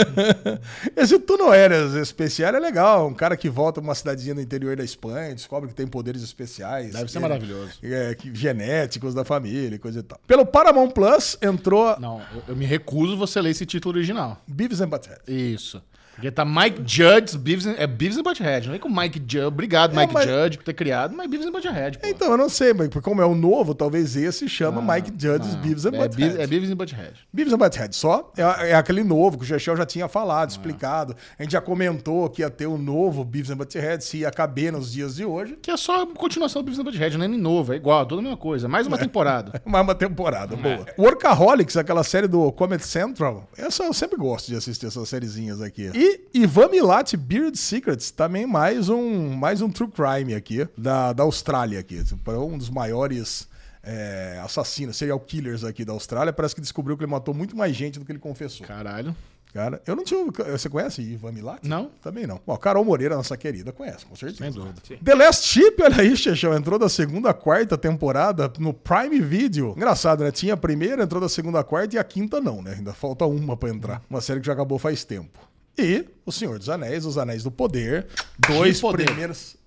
Esse 0.96 1.18
Tonoeras 1.18 1.94
Especial 1.96 2.54
é 2.56 2.60
legal. 2.60 3.08
Um 3.08 3.14
cara 3.14 3.36
que 3.36 3.50
volta 3.50 3.82
pra 3.82 3.88
uma 3.90 3.96
cidadezinha 3.96 4.36
no 4.36 4.42
interior 4.42 4.76
da 4.76 4.84
Espanha, 4.84 5.34
descobre 5.34 5.68
que 5.70 5.76
tem 5.76 5.88
poderes 5.88 6.22
especiais. 6.22 6.94
Deve 6.94 7.10
ser 7.12 7.18
É, 7.18 7.22
maravilhoso. 7.22 7.72
É, 7.82 8.14
que- 8.14 8.34
genéticos 8.36 9.16
da 9.16 9.26
família 9.26 9.76
e 9.76 9.80
coisa 9.80 10.00
e 10.00 10.04
tal. 10.04 10.20
Pelo 10.28 10.46
Paramount 10.46 10.92
Plus 10.92 11.38
entrou 11.42 12.00
Não, 12.00 12.22
eu, 12.36 12.44
eu 12.50 12.56
me 12.56 12.66
recuso 12.66 13.18
você 13.18 13.42
ler 13.42 13.50
esse 13.50 13.66
título 13.66 13.96
original. 13.98 14.40
Beavis 14.48 14.80
and 14.80 14.90
Butthead. 14.90 15.20
Isso. 15.28 15.82
Porque 16.16 16.30
tá 16.32 16.46
Mike 16.46 16.82
Judge, 16.86 17.38
Beavis 17.38 17.66
and, 17.66 17.76
é 17.78 17.88
Beavis 17.88 18.18
and 18.18 18.24
Butthead. 18.24 18.68
Não 18.68 18.76
é 18.76 18.80
com 18.80 18.90
Mike 18.90 19.20
Judge. 19.20 19.46
Obrigado, 19.46 19.94
É, 19.98 20.02
Mike 20.02 20.14
mas- 20.14 20.26
Judge, 20.30 20.58
por 20.58 20.64
ter 20.64 20.74
criado, 20.74 21.16
mas 21.16 21.28
Beavis 21.30 21.48
and 21.48 21.52
Butthead, 21.52 21.98
pô. 22.00 22.08
Então, 22.08 22.32
eu 22.32 22.38
não 22.38 22.50
sei, 22.50 22.74
mas 22.74 22.90
como 23.02 23.22
é 23.22 23.26
o 23.26 23.34
novo, 23.36 23.74
talvez 23.74 24.16
esse 24.16 24.48
chama 24.48 24.82
Mike 24.82 25.12
Judge's 25.18 25.56
Beavis 25.56 25.86
and 25.86 25.96
é, 25.96 25.98
Butthead. 26.00 26.42
É 26.42 26.48
Beavis 26.48 26.70
and 26.72 26.76
Butthead. 26.76 27.14
Beavis 27.34 27.54
and 27.54 27.58
Butthead, 27.58 27.96
só 27.96 28.32
é, 28.38 28.70
é 28.72 28.76
aquele 28.76 29.04
novo 29.04 29.38
que 29.38 29.44
o 29.44 29.48
Chechel 29.48 29.76
já 29.76 29.86
tinha 29.86 30.08
falado, 30.08 30.50
explicado. 30.52 31.16
A 31.38 31.44
gente 31.44 31.52
já 31.54 31.62
comentou 31.62 32.30
que 32.30 32.42
ia 32.42 32.50
ter 32.50 32.68
o 32.68 32.78
novo 32.78 33.24
Beavis 33.26 33.50
and 33.50 33.58
Butthead, 33.58 34.04
se 34.04 34.18
ia 34.18 34.32
caber 34.32 34.72
nos 34.72 34.92
dias 34.92 35.16
de 35.16 35.26
hoje. 35.26 35.58
Que 35.62 35.72
é 35.72 35.78
só 35.78 36.04
a 36.04 36.08
continuação 36.08 36.62
do 36.62 36.66
Beavis 36.66 36.80
and 36.80 36.84
Butthead, 36.84 37.18
não 37.18 37.26
é 37.26 37.28
nem 37.28 37.40
novo, 37.40 37.74
é 37.74 37.76
igual, 37.76 38.06
toda 38.06 38.22
a 38.22 38.24
mesma 38.24 38.38
coisa. 38.38 38.68
Mais 38.68 38.86
uma 38.88 38.98
temporada. 39.00 39.62
Mais 39.66 39.84
uma 39.84 39.96
temporada, 39.96 40.56
boa. 40.56 40.86
Workaholics, 40.98 41.76
aquela 41.78 42.04
série 42.04 42.28
do 42.28 42.52
Comedy 42.52 42.86
Central, 42.86 43.50
essa 43.58 43.84
eu 43.84 43.94
sempre 43.94 44.18
gosto 44.18 44.48
de 44.48 44.56
assistir 44.56 44.86
essas 44.86 45.10
sériezinhas 45.10 45.62
aqui. 45.62 45.92
E 45.94 46.13
Ivan 46.34 46.70
Milat, 46.70 47.16
Beard 47.16 47.56
Secrets, 47.56 48.12
também 48.12 48.46
mais 48.46 48.90
um, 48.90 49.30
mais 49.30 49.62
um 49.62 49.70
true 49.70 49.90
crime 49.90 50.34
aqui, 50.34 50.68
da, 50.78 51.14
da 51.14 51.24
Austrália 51.24 51.80
aqui. 51.80 52.04
Para 52.24 52.40
um 52.40 52.58
dos 52.58 52.70
maiores 52.70 53.48
é, 53.84 54.40
assassinos, 54.44 54.98
serial 54.98 55.20
killers 55.20 55.64
aqui 55.64 55.84
da 55.84 55.94
Austrália. 55.94 56.34
Parece 56.34 56.56
que 56.56 56.62
descobriu 56.62 56.98
que 56.98 57.04
ele 57.04 57.12
matou 57.12 57.34
muito 57.34 57.56
mais 57.56 57.76
gente 57.76 58.00
do 58.00 58.06
que 58.06 58.12
ele 58.12 58.20
confessou. 58.20 58.66
Caralho. 58.66 59.16
Cara, 59.54 59.80
eu 59.86 59.96
não 59.96 60.04
tinha. 60.04 60.26
Você 60.52 60.68
conhece 60.68 61.00
Ivan 61.00 61.32
Milat? 61.32 61.60
Não. 61.62 61.92
Também 62.02 62.26
não. 62.26 62.42
Bom, 62.44 62.58
Carol 62.58 62.84
Moreira, 62.84 63.16
nossa 63.16 63.38
querida, 63.38 63.72
conhece, 63.72 64.04
com 64.04 64.16
certeza. 64.16 64.52
Sem 64.52 64.52
dúvida. 64.52 64.82
The 65.04 65.14
Last 65.14 65.48
Ship, 65.48 65.76
olha 65.80 66.02
aí, 66.02 66.18
Chechão, 66.18 66.56
entrou 66.56 66.80
da 66.80 66.90
segunda 66.90 67.30
a 67.30 67.36
quarta 67.36 67.78
temporada 67.78 68.52
no 68.58 68.74
Prime 68.74 69.22
Video. 69.22 69.76
Engraçado, 69.78 70.24
né? 70.24 70.32
Tinha 70.32 70.56
a 70.56 70.58
primeira, 70.58 71.04
entrou 71.04 71.22
da 71.22 71.30
segunda 71.30 71.60
a 71.60 71.64
quarta 71.64 71.96
e 71.96 72.00
a 72.00 72.04
quinta 72.04 72.42
não, 72.42 72.64
né? 72.64 72.74
Ainda 72.78 72.94
falta 72.94 73.26
uma 73.28 73.56
pra 73.56 73.70
entrar. 73.70 74.02
Uma 74.10 74.22
série 74.22 74.40
que 74.40 74.48
já 74.48 74.54
acabou 74.54 74.80
faz 74.80 75.04
tempo. 75.04 75.40
E 75.78 76.06
O 76.26 76.32
Senhor 76.32 76.58
dos 76.60 76.70
Anéis, 76.70 77.06
Os 77.06 77.18
Anéis 77.18 77.44
do 77.44 77.52
Poder. 77.52 78.08
Dois 78.48 78.80
poder. 78.80 79.06
primeiros. 79.06 79.58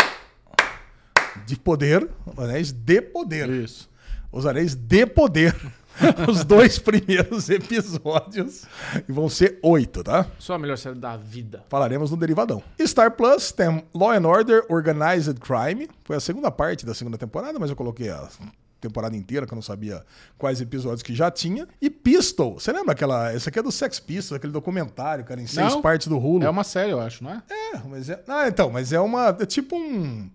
De 1.47 1.56
poder, 1.56 2.08
Anéis 2.37 2.73
de 2.73 3.00
Poder. 3.03 3.49
Isso. 3.50 3.91
Os 4.32 4.47
Anéis 4.47 4.75
de 4.75 5.06
Poder. 5.06 5.55
Os 6.29 6.44
dois 6.44 6.79
primeiros 6.79 7.49
episódios. 7.49 8.64
E 9.09 9.12
vão 9.12 9.28
ser 9.28 9.59
oito, 9.62 10.04
tá? 10.04 10.26
Só 10.38 10.54
a 10.54 10.59
melhor 10.59 10.76
série 10.76 10.99
da 10.99 11.16
vida. 11.16 11.64
Falaremos 11.69 12.11
no 12.11 12.16
Derivadão. 12.16 12.62
Star 12.83 13.11
Plus 13.12 13.50
tem 13.52 13.83
Law 13.95 14.11
and 14.12 14.26
Order 14.26 14.64
Organized 14.69 15.38
Crime. 15.40 15.88
Foi 16.04 16.16
a 16.16 16.21
segunda 16.21 16.50
parte 16.50 16.85
da 16.85 16.95
segunda 16.95 17.16
temporada, 17.16 17.59
mas 17.59 17.71
eu 17.71 17.76
coloquei 17.76 18.11
a 18.11 18.28
temporada 18.88 19.16
inteira, 19.16 19.47
que 19.47 19.52
eu 19.52 19.57
não 19.57 19.62
sabia 19.62 20.05
quais 20.38 20.61
episódios 20.61 21.02
que 21.02 21.14
já 21.14 21.31
tinha. 21.31 21.66
E 21.81 21.88
Pistol. 21.90 22.59
Você 22.59 22.73
lembra 22.73 22.93
aquela. 22.93 23.35
Esse 23.35 23.49
aqui 23.49 23.59
é 23.59 23.62
do 23.62 23.73
Sex 23.73 23.99
Pistols, 24.00 24.33
aquele 24.37 24.52
documentário, 24.52 25.25
cara, 25.25 25.40
em 25.40 25.47
seis 25.47 25.73
Não. 25.75 25.83
partes 25.83 26.07
do 26.09 26.19
Hulu. 26.19 26.45
É 26.45 26.50
uma 26.50 26.64
série, 26.64 26.93
eu 26.93 27.00
acho, 27.00 27.23
não 27.25 27.31
é? 27.33 27.43
É, 27.50 27.78
mas 27.88 28.09
é. 28.11 28.23
Ah, 28.28 28.49
então, 28.49 28.71
mas 28.71 28.93
é 28.93 29.00
uma. 29.00 29.37
É 29.40 29.47
tipo 29.47 29.76
um. 29.76 30.31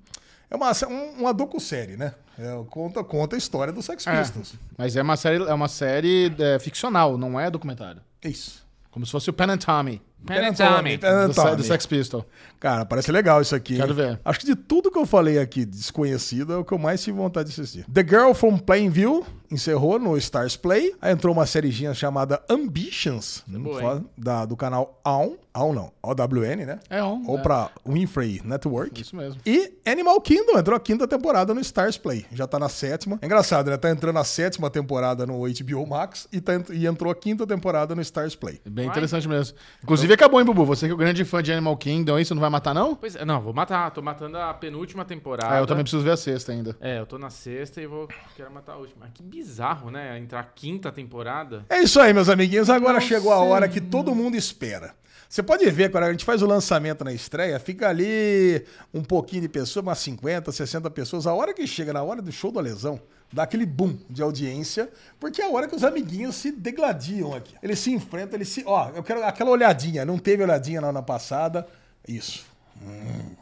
É 0.49 0.55
uma, 0.55 0.71
um- 0.89 1.19
uma 1.21 1.33
docu-série, 1.33 1.95
né? 1.95 2.13
É, 2.37 2.63
conta, 2.69 3.03
conta 3.03 3.35
a 3.35 3.39
história 3.39 3.71
do 3.71 3.81
Sex 3.81 4.05
É. 4.07 4.19
Pistols. 4.19 4.55
Mas 4.77 4.95
é 4.95 5.01
uma 5.01 5.15
série, 5.15 5.43
é 5.43 5.53
uma 5.53 5.67
série 5.67 6.33
é, 6.39 6.59
ficcional, 6.59 7.17
não 7.17 7.39
é 7.39 7.49
documentário. 7.49 8.01
Isso. 8.23 8.65
Como 8.89 9.05
se 9.05 9.11
fosse 9.13 9.29
o 9.29 9.33
Pen 9.33 9.51
and 9.51 9.57
Tommy, 9.59 10.01
Pen 10.25 10.47
and 10.49 10.53
Tommy. 10.53 10.97
Pen 10.97 11.09
and 11.09 11.27
do, 11.29 11.33
Tommy. 11.33 11.55
do 11.55 11.63
Sex 11.63 11.85
Pistol. 11.85 12.25
Cara, 12.59 12.85
parece 12.85 13.11
legal 13.11 13.41
isso 13.41 13.55
aqui. 13.55 13.75
Quero 13.77 13.93
ver. 13.93 14.19
Acho 14.23 14.39
que 14.39 14.45
de 14.45 14.55
tudo 14.55 14.91
que 14.91 14.97
eu 14.97 15.05
falei 15.05 15.39
aqui, 15.39 15.65
desconhecido, 15.65 16.53
é 16.53 16.57
o 16.57 16.63
que 16.63 16.73
eu 16.73 16.77
mais 16.77 17.03
tive 17.03 17.17
vontade 17.17 17.51
de 17.51 17.59
assistir. 17.59 17.85
The 17.91 18.03
Girl 18.07 18.33
from 18.33 18.57
Plainview 18.57 19.25
encerrou 19.49 19.99
no 19.99 20.15
Stars 20.17 20.55
Play. 20.55 20.93
Aí 21.01 21.11
entrou 21.11 21.33
uma 21.33 21.45
sériezinha 21.45 21.93
chamada 21.93 22.41
Ambitions, 22.49 23.43
boa, 23.47 23.81
fala- 23.81 24.05
da, 24.17 24.45
do 24.45 24.55
canal 24.55 24.99
AWN. 25.03 25.41
AWN 25.53 25.73
não, 25.73 25.91
OWN, 26.01 26.65
né? 26.65 26.79
É 26.89 27.03
um. 27.03 27.27
Ou 27.27 27.37
é. 27.37 27.41
pra 27.41 27.69
Winfrey 27.85 28.41
Network. 28.43 29.01
Isso 29.01 29.15
mesmo. 29.15 29.41
E 29.45 29.73
Animal 29.85 30.21
Kingdom 30.21 30.57
entrou 30.57 30.77
a 30.77 30.79
quinta 30.79 31.05
temporada 31.05 31.53
no 31.53 31.59
Stars 31.59 31.97
Play. 31.97 32.25
Já 32.31 32.47
tá 32.47 32.57
na 32.57 32.69
sétima. 32.69 33.19
É 33.21 33.25
engraçado, 33.25 33.69
né? 33.69 33.75
Tá 33.75 33.89
entrando 33.89 34.17
a 34.17 34.23
sétima 34.23 34.69
temporada 34.69 35.25
no 35.25 35.41
HBO 35.41 35.85
Max 35.85 36.27
e, 36.31 36.39
tá, 36.39 36.53
e 36.71 36.87
entrou 36.87 37.11
a 37.11 37.15
quinta 37.15 37.45
temporada 37.45 37.93
no 37.93 38.01
Stars 38.01 38.35
Play. 38.35 38.61
É 38.65 38.69
Bem 38.69 38.85
Vai. 38.85 38.93
interessante 38.93 39.27
mesmo. 39.27 39.57
Inclusive 39.83 40.10
acabou, 40.13 40.39
hein, 40.39 40.45
Bubu? 40.45 40.65
Você 40.65 40.85
que 40.85 40.91
é 40.91 40.93
o 40.93 40.97
grande 40.97 41.23
fã 41.25 41.41
de 41.41 41.51
Animal 41.51 41.75
Kingdom, 41.77 42.15
aí 42.15 42.25
você 42.25 42.33
não 42.33 42.41
vai 42.41 42.49
matar, 42.49 42.73
não? 42.73 42.95
Pois 42.95 43.15
é, 43.15 43.23
não, 43.23 43.41
vou 43.41 43.53
matar. 43.53 43.91
Tô 43.91 44.01
matando 44.01 44.37
a 44.37 44.53
penúltima 44.53 45.05
temporada. 45.05 45.53
Ah, 45.53 45.59
eu 45.59 45.67
também 45.67 45.83
preciso 45.83 46.03
ver 46.03 46.11
a 46.11 46.17
sexta 46.17 46.51
ainda. 46.51 46.75
É, 46.79 46.99
eu 46.99 47.05
tô 47.05 47.17
na 47.17 47.29
sexta 47.29 47.81
e 47.81 47.87
vou. 47.87 48.07
Quero 48.35 48.51
matar 48.51 48.73
a 48.73 48.77
última. 48.77 49.01
Mas 49.01 49.11
que 49.13 49.23
bizarro, 49.23 49.91
né? 49.91 50.17
Entrar 50.17 50.43
quinta 50.55 50.91
temporada. 50.91 51.65
É 51.69 51.79
isso 51.79 51.99
aí, 51.99 52.13
meus 52.13 52.29
amiguinhos. 52.29 52.69
Agora 52.69 52.99
chegou 52.99 53.31
a 53.31 53.39
hora 53.39 53.67
que 53.67 53.79
todo 53.81 54.15
mundo 54.15 54.35
espera. 54.35 54.95
Você 55.31 55.41
pode 55.41 55.69
ver, 55.71 55.89
quando 55.89 56.03
a 56.03 56.11
gente 56.11 56.25
faz 56.25 56.41
o 56.41 56.45
lançamento 56.45 57.05
na 57.05 57.13
estreia, 57.13 57.57
fica 57.57 57.87
ali 57.87 58.65
um 58.93 59.01
pouquinho 59.01 59.43
de 59.43 59.47
pessoas, 59.47 59.81
umas 59.81 59.99
50, 59.99 60.51
60 60.51 60.89
pessoas. 60.89 61.25
A 61.25 61.33
hora 61.33 61.53
que 61.53 61.65
chega, 61.65 61.93
na 61.93 62.03
hora 62.03 62.21
do 62.21 62.33
show 62.33 62.51
da 62.51 62.59
lesão, 62.59 62.99
dá 63.31 63.43
aquele 63.43 63.65
boom 63.65 63.97
de 64.09 64.21
audiência, 64.21 64.89
porque 65.19 65.41
é 65.41 65.45
a 65.45 65.49
hora 65.49 65.67
que 65.67 65.75
os 65.75 65.83
amiguinhos 65.83 66.35
se 66.35 66.51
degladiam 66.51 67.33
aqui. 67.33 67.55
Eles 67.63 67.79
se 67.79 67.91
enfrentam, 67.91 68.35
eles 68.37 68.49
se. 68.49 68.63
Ó, 68.65 68.89
eu 68.95 69.03
quero 69.03 69.23
aquela 69.23 69.51
olhadinha. 69.51 70.03
Não 70.05 70.17
teve 70.17 70.43
olhadinha 70.43 70.81
na, 70.81 70.91
na 70.91 71.01
passada. 71.01 71.67
Isso. 72.07 72.45
Hum. 72.81 73.35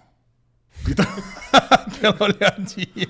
Então, 0.88 1.06
aquela 1.70 2.18
olhadinha. 2.24 3.10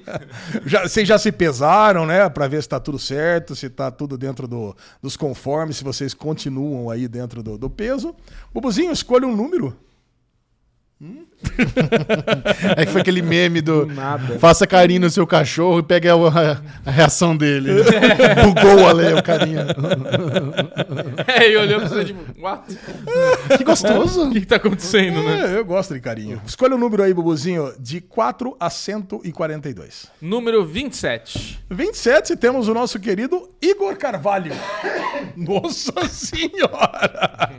Já, 0.66 0.88
vocês 0.88 1.08
já 1.08 1.20
se 1.20 1.32
pesaram, 1.32 2.06
né? 2.06 2.28
Pra 2.30 2.48
ver 2.48 2.64
se 2.64 2.70
tá 2.70 2.80
tudo 2.80 2.98
certo, 2.98 3.56
se 3.56 3.70
tá 3.70 3.92
tudo 3.92 4.18
dentro 4.18 4.48
do- 4.48 4.76
dos 5.02 5.16
conformes, 5.16 5.78
se 5.78 5.84
vocês 5.84 6.14
continuam 6.16 6.90
aí 6.90 7.08
dentro 7.08 7.44
do, 7.44 7.58
do 7.58 7.70
peso. 7.70 8.16
Bubuzinho, 8.54 8.92
escolha 8.92 9.28
um 9.28 9.36
número. 9.36 9.78
É 12.78 12.86
que 12.86 12.92
foi 12.92 13.02
aquele 13.02 13.22
meme 13.22 13.62
do. 13.62 13.86
Nada. 13.86 14.38
Faça 14.40 14.66
carinho 14.68 15.02
no 15.02 15.10
seu 15.10 15.26
cachorro 15.26 15.80
e 15.80 15.84
pegue 15.84 16.08
a, 16.10 16.14
a- 16.16 16.58
a 16.86 16.92
reação 16.92 17.36
dele. 17.36 17.72
Bugou 18.44 18.88
ali 18.88 19.14
o 19.14 19.24
carinha. 19.24 19.66
É, 21.28 21.50
e 21.52 21.58
olhou 21.58 21.80
pra 21.80 21.90
você 21.90 22.06
tipo, 22.06 22.20
what? 22.42 22.64
Que 23.58 23.64
gostoso. 23.64 24.28
O 24.28 24.32
que, 24.32 24.42
que 24.42 24.46
tá 24.48 24.56
acontecendo, 24.58 25.22
né? 25.24 25.54
É, 25.54 25.58
eu 25.60 25.66
gosto 25.66 25.94
de 25.94 26.00
carinho. 26.00 26.42
Escolha 26.46 26.76
um 26.76 26.78
número 26.78 27.04
aí, 27.04 27.14
Bubuzinho, 27.14 27.74
de 27.80 28.02
4 28.02 28.56
a 28.60 28.70
142. 28.70 30.08
Número 30.22 30.66
27. 30.66 31.60
27, 31.70 32.36
temos 32.36 32.68
o 32.68 32.74
nosso 32.74 33.00
querido 33.00 33.50
Igor 33.62 33.96
Carvalho. 33.98 34.52
Nossa 35.36 35.94
senhora! 36.10 37.50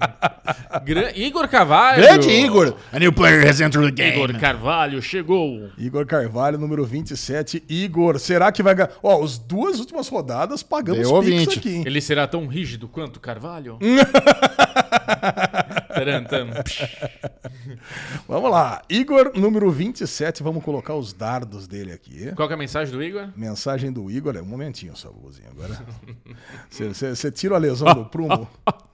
Gra- 0.85 1.13
Igor 1.17 1.49
Carvalho. 1.49 2.03
Grande 2.03 2.31
Igor. 2.31 2.75
A 2.93 2.99
new 2.99 3.13
player 3.13 3.47
has 3.49 3.61
entered 3.79 3.95
the 3.97 4.03
game. 4.03 4.17
Igor 4.17 4.41
Carvalho 4.41 5.01
chegou. 5.03 5.71
Igor 5.79 6.07
Carvalho, 6.07 6.59
número 6.59 6.85
27. 6.85 7.63
Igor, 7.69 8.19
será 8.19 8.51
que 8.53 8.63
vai 8.63 8.75
ganhar? 8.75 8.91
Ó, 9.03 9.23
as 9.25 9.39
duas 9.39 9.79
últimas 9.79 10.09
rodadas 10.09 10.63
pagamos 10.63 11.09
Deu 11.09 11.21
pix 11.21 11.55
20. 11.55 11.59
aqui, 11.59 11.75
hein? 11.77 11.83
Ele 11.87 12.01
será 12.01 12.27
tão 12.27 12.47
rígido 12.47 12.89
quanto 12.89 13.21
Carvalho? 13.21 13.79
Vamos 18.27 18.51
lá. 18.51 18.83
Igor, 18.89 19.33
número 19.35 19.71
27. 19.71 20.43
Vamos 20.43 20.65
colocar 20.65 20.95
os 20.95 21.13
dardos 21.13 21.67
dele 21.67 21.93
aqui. 21.93 22.33
Qual 22.35 22.49
que 22.49 22.55
é 22.55 22.57
a 22.57 22.59
mensagem 22.59 22.93
do 22.93 23.03
Igor? 23.03 23.29
Mensagem 23.37 23.93
do 23.93 24.11
Igor. 24.11 24.37
É 24.37 24.43
um 24.43 24.47
momentinho 24.47 24.97
só, 24.97 25.11
Bubuzinho. 25.11 25.49
Agora. 25.51 25.79
Você 26.71 27.31
tira 27.31 27.57
a 27.57 27.59
lesão 27.59 27.93
do 27.95 28.05
prumo. 28.07 28.49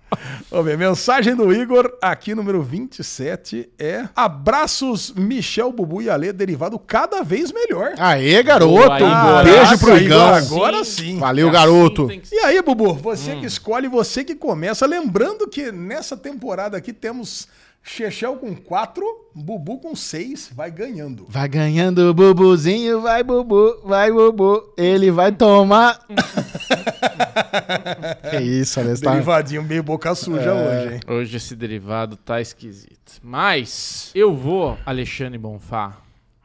Vamos 0.51 0.67
ver. 0.67 0.79
Mensagem 0.79 1.35
do 1.35 1.53
Igor, 1.53 1.93
aqui 2.01 2.35
número 2.35 2.63
27 2.63 3.69
é 3.79 4.09
Abraços 4.15 5.13
Michel, 5.13 5.73
Bubu 5.73 6.01
e 6.01 6.09
Ale, 6.09 6.33
derivado 6.33 6.79
cada 6.79 7.23
vez 7.23 7.53
melhor. 7.53 7.95
Aê, 7.99 8.43
garoto. 8.43 8.99
Boa, 8.99 9.41
Um 9.41 9.45
beijo 9.45 9.79
pro 9.79 9.97
Igão. 9.97 10.27
Igor, 10.29 10.35
Agora 10.35 10.85
sim. 10.85 11.19
Valeu, 11.19 11.49
Assim 11.49 11.55
garoto. 11.59 12.09
E 12.33 12.39
aí, 12.41 12.63
Bubu, 12.63 12.95
você 12.95 13.37
que 13.37 13.47
escolhe, 13.47 13.89
você 13.89 14.23
que 14.23 14.35
começa. 14.35 14.87
Lembrando 14.87 15.49
que 15.49 15.73
nessa 15.73 16.17
temporada 16.17 16.77
aqui 16.77 16.93
temos 16.93 17.49
Chechel 17.89 18.37
com 18.37 18.53
4, 18.53 19.05
Bubu 19.33 19.79
com 19.79 19.95
6, 19.95 20.51
vai 20.53 20.73
ganhando. 20.73 21.25
Vai 21.29 21.49
ganhando 21.49 22.11
o 22.11 22.13
bubuzinho, 22.13 23.01
vai 23.01 23.23
bubu, 23.23 23.81
vai 23.85 24.11
bubu, 24.11 24.75
ele 24.77 25.13
vai 25.13 25.31
tomar. 25.31 26.05
que 28.29 28.39
isso, 28.39 28.81
Alex, 28.81 29.01
tá? 29.01 29.13
Derivadinho 29.13 29.63
meio 29.63 29.85
boca 29.85 30.17
suja 30.17 30.53
hoje, 30.53 30.95
hein? 30.95 31.01
Hoje 31.07 31.37
esse 31.37 31.55
derivado 31.55 32.17
tá 32.17 32.41
esquisito. 32.41 33.21
Mas 33.23 34.11
eu 34.17 34.35
vou, 34.35 34.77
Alexandre 34.85 35.39
Bonfá, 35.39 35.97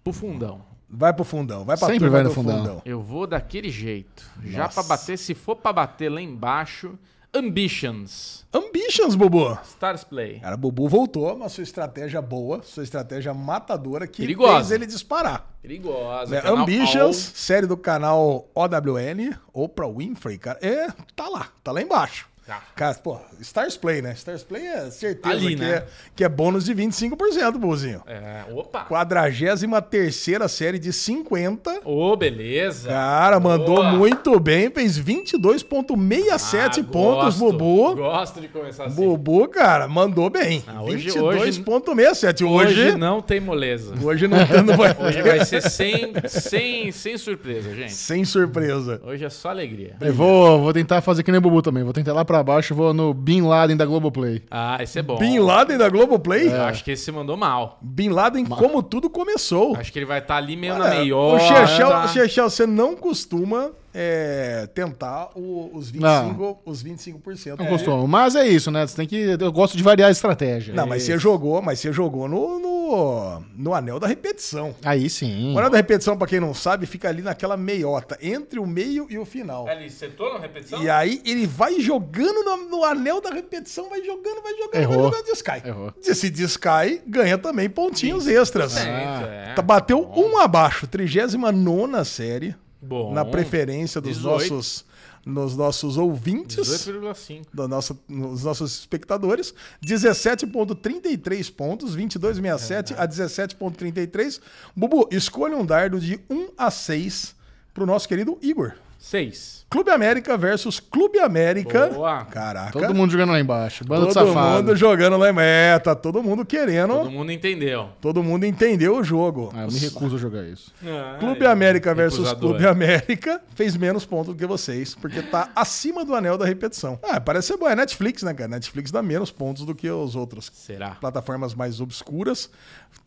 pro 0.03 0.13
fundão. 0.13 0.61
Vai 0.87 1.11
pro 1.11 1.25
fundão, 1.25 1.65
vai 1.65 1.75
pra 1.75 1.87
Sempre 1.87 2.01
turma 2.01 2.17
vai 2.17 2.23
no 2.23 2.29
do 2.29 2.35
fundão. 2.35 2.83
Eu 2.85 3.01
vou 3.01 3.25
daquele 3.25 3.71
jeito. 3.71 4.29
Já 4.43 4.65
Nossa. 4.65 4.75
pra 4.75 4.83
bater, 4.83 5.17
se 5.17 5.33
for 5.33 5.55
pra 5.55 5.73
bater 5.73 6.09
lá 6.09 6.21
embaixo, 6.21 6.99
Ambitions. 7.33 8.45
Ambitions, 8.53 9.15
Bubu. 9.15 9.57
Stars 9.63 10.03
Play. 10.03 10.39
Cara, 10.39 10.57
Bubu 10.57 10.89
voltou, 10.89 11.37
mas 11.37 11.53
sua 11.53 11.63
estratégia 11.63 12.21
boa, 12.21 12.61
sua 12.63 12.83
estratégia 12.83 13.33
matadora 13.33 14.05
que 14.05 14.21
Perigosa. 14.21 14.55
fez 14.57 14.71
ele 14.71 14.85
disparar. 14.85 15.47
Perigosa. 15.61 16.41
Canal 16.41 16.57
Ambitions, 16.63 16.97
All. 16.97 17.13
série 17.13 17.67
do 17.67 17.77
canal 17.77 18.49
OWN, 18.53 19.33
Oprah 19.53 19.87
Winfrey, 19.87 20.37
cara. 20.37 20.59
É, 20.61 20.87
tá 21.15 21.29
lá, 21.29 21.47
tá 21.63 21.71
lá 21.71 21.81
embaixo. 21.81 22.30
Tá. 22.51 22.61
Cara, 22.75 22.93
pô, 22.95 23.17
Stars 23.39 23.77
Play, 23.77 24.01
né? 24.01 24.11
Stars 24.11 24.43
Play 24.43 24.65
é 24.67 24.89
certeza 24.91 25.33
Ali, 25.33 25.55
que, 25.55 25.61
né? 25.61 25.69
é, 25.75 25.85
que 26.17 26.21
é 26.25 26.27
bônus 26.27 26.65
de 26.65 26.75
25%, 26.75 27.53
Bubuzinho. 27.53 28.01
É, 28.05 28.43
opa. 28.53 28.81
43 28.81 30.49
série 30.49 30.77
de 30.77 30.91
50. 30.91 31.79
Ô, 31.85 32.13
beleza. 32.17 32.89
Cara, 32.89 33.39
mandou 33.39 33.77
Boa. 33.77 33.93
muito 33.93 34.37
bem, 34.37 34.69
fez 34.69 34.99
22,67 34.99 36.81
Ah, 36.81 36.83
pontos. 36.91 37.37
Bubu. 37.37 37.95
Gosto 37.95 38.41
de 38.41 38.49
começar 38.49 38.85
assim. 38.85 38.95
Bubu, 38.95 39.47
cara, 39.47 39.87
mandou 39.87 40.29
bem. 40.29 40.61
Ah, 40.67 40.81
hoje- 40.83 41.09
22,67. 41.09 42.43
Hoje, 42.43 42.81
Hoje, 42.81 42.97
não 42.97 43.21
tem 43.21 43.39
moleza. 43.39 43.93
hoje 44.03 44.27
não, 44.27 44.37
não 44.65 44.75
vai 44.75 44.91
Hoje 44.99 45.21
vai 45.21 45.45
ser 45.45 45.61
sem, 45.61 46.13
sem, 46.27 46.91
sem 46.91 47.17
surpresa, 47.17 47.73
gente. 47.73 47.93
Sem 47.93 48.25
surpresa. 48.25 48.99
Hoje 49.05 49.23
é 49.23 49.29
só 49.29 49.49
alegria. 49.49 49.95
Eu 50.01 50.13
vou, 50.13 50.59
vou 50.61 50.73
tentar 50.73 50.99
fazer 51.01 51.23
que 51.23 51.31
nem 51.31 51.39
o 51.39 51.41
Bubu 51.41 51.61
também. 51.61 51.83
Vou 51.83 51.93
tentar 51.93 52.11
lá 52.13 52.25
pra 52.25 52.40
baixo, 52.43 52.73
vou 52.73 52.93
no 52.93 53.13
Bin 53.13 53.41
Laden 53.41 53.77
da 53.77 53.85
Globoplay. 53.85 54.43
Ah, 54.49 54.77
esse 54.81 54.99
é 54.99 55.01
bom. 55.01 55.17
Bin 55.17 55.39
Laden 55.39 55.77
da 55.77 55.89
Globoplay? 55.89 56.47
Eu 56.47 56.63
acho 56.63 56.83
que 56.83 56.91
esse 56.91 57.05
você 57.05 57.11
mandou 57.11 57.35
mal. 57.35 57.77
Bin 57.81 58.09
Laden, 58.09 58.45
como 58.45 58.81
tudo 58.81 59.09
começou. 59.09 59.75
Acho 59.75 59.91
que 59.91 59.99
ele 59.99 60.05
vai 60.05 60.19
estar 60.19 60.37
ali 60.37 60.55
meio 60.55 60.75
Olha, 60.75 61.05
na 61.05 61.15
o 61.15 61.39
Chechel, 61.39 62.07
Chechel, 62.07 62.49
você 62.49 62.65
não 62.65 62.95
costuma 62.95 63.71
é, 63.93 64.67
tentar 64.73 65.29
o- 65.35 65.69
os 65.73 65.91
25%. 65.91 66.57
Os 66.65 66.81
25%. 66.83 67.57
Não 67.59 67.65
É. 67.65 67.69
costumo. 67.69 68.07
Mas 68.07 68.35
é 68.35 68.47
isso, 68.47 68.71
né? 68.71 68.85
Você 68.87 68.95
tem 68.95 69.07
que. 69.07 69.15
Eu 69.39 69.51
gosto 69.51 69.75
de 69.77 69.83
variar 69.83 70.09
a 70.09 70.11
estratégia. 70.11 70.73
Não, 70.73 70.85
mas 70.87 71.03
você 71.03 71.17
jogou, 71.17 71.61
mas 71.61 71.79
você 71.79 71.91
jogou 71.91 72.27
no, 72.27 72.59
no, 72.59 73.43
no 73.55 73.73
anel 73.73 73.99
da 73.99 74.07
repetição. 74.07 74.73
Aí 74.83 75.09
sim. 75.09 75.53
O 75.53 75.57
anel 75.59 75.69
da 75.69 75.77
repetição, 75.77 76.17
pra 76.17 76.27
quem 76.27 76.39
não 76.39 76.53
sabe, 76.53 76.85
fica 76.85 77.09
ali 77.09 77.21
naquela 77.21 77.57
meiota, 77.57 78.17
entre 78.21 78.59
o 78.59 78.65
meio 78.65 79.07
e 79.09 79.17
o 79.17 79.25
final. 79.25 79.67
Ali, 79.67 79.89
setou 79.89 80.33
na 80.33 80.39
repetição? 80.39 80.81
E 80.81 80.89
aí 80.89 81.21
ele 81.25 81.45
vai 81.45 81.79
jogando 81.79 82.43
no, 82.43 82.69
no 82.69 82.83
anel 82.85 83.21
da 83.21 83.29
repetição, 83.31 83.89
vai 83.89 84.01
jogando, 84.03 84.41
vai 84.41 84.53
jogando, 84.53 84.75
Errou. 84.81 84.95
vai 84.95 85.03
jogando, 85.11 85.25
descai. 85.25 85.61
Errou. 85.65 85.93
Se 86.01 86.29
descai, 86.29 87.01
ganha 87.07 87.37
também 87.37 87.69
pontinhos 87.69 88.27
extras. 88.27 88.77
É, 88.77 89.53
Tá- 89.55 89.61
Bateu 89.61 90.09
um 90.15 90.37
abaixo, 90.37 90.85
39 90.87 92.03
série, 92.05 92.55
Bom. 92.81 93.13
na 93.13 93.23
preferência 93.23 94.01
dos 94.01 94.17
18. 94.17 94.53
nossos, 94.53 94.85
nos 95.25 95.55
nossos 95.55 95.97
ouvintes. 95.97 96.67
18,5. 96.67 97.45
Do 97.53 97.67
nosso, 97.67 97.99
nos 98.07 98.43
nossos 98.43 98.79
espectadores, 98.79 99.53
17,33 99.85 101.53
pontos, 101.53 101.95
22,67 101.95 102.95
a 102.97 103.07
17,33. 103.07 104.41
Bubu, 104.75 105.07
escolha 105.11 105.55
um 105.55 105.65
dardo 105.65 105.99
de 105.99 106.19
1 106.29 106.49
a 106.57 106.71
6 106.71 107.35
pro 107.73 107.85
nosso 107.85 108.07
querido 108.07 108.37
Igor. 108.41 108.73
6. 109.01 109.65
Clube 109.67 109.89
América 109.89 110.37
versus 110.37 110.79
Clube 110.79 111.17
América. 111.17 111.87
Boa. 111.87 112.25
Caraca. 112.25 112.71
Todo 112.71 112.93
mundo 112.93 113.09
jogando 113.09 113.31
lá 113.31 113.39
embaixo. 113.39 113.83
Bando 113.83 114.07
Todo 114.07 114.13
safado. 114.13 114.57
mundo 114.63 114.75
jogando 114.75 115.17
lá. 115.17 115.29
É, 115.41 115.79
tá 115.79 115.95
todo 115.95 116.21
mundo 116.21 116.45
querendo. 116.45 116.93
Todo 116.93 117.09
mundo 117.09 117.31
entendeu. 117.31 117.89
Todo 118.01 118.21
mundo 118.21 118.45
entendeu 118.45 118.97
o 118.97 119.03
jogo. 119.03 119.49
Ah, 119.55 119.63
eu 119.63 119.71
me 119.71 119.79
recuso 119.79 120.17
a 120.17 120.19
jogar 120.19 120.43
isso. 120.43 120.71
Clube 121.19 121.45
América 121.45 121.95
versus 121.95 122.19
Recusador. 122.19 122.49
Clube 122.49 122.67
América 122.67 123.41
fez 123.55 123.75
menos 123.77 124.05
pontos 124.05 124.33
do 124.33 124.37
que 124.37 124.45
vocês, 124.45 124.93
porque 124.93 125.21
tá 125.21 125.49
acima 125.55 126.03
do 126.03 126.13
anel 126.13 126.37
da 126.37 126.45
repetição. 126.45 126.99
Ah, 127.01 127.19
parece 127.19 127.47
ser 127.47 127.57
bom. 127.57 127.67
É 127.69 127.75
Netflix, 127.75 128.23
né, 128.23 128.33
cara? 128.33 128.49
Netflix 128.49 128.91
dá 128.91 129.01
menos 129.01 129.31
pontos 129.31 129.65
do 129.65 129.73
que 129.73 129.89
os 129.89 130.15
outros 130.17 130.51
Será? 130.53 130.91
plataformas 130.95 131.55
mais 131.55 131.79
obscuras. 131.79 132.49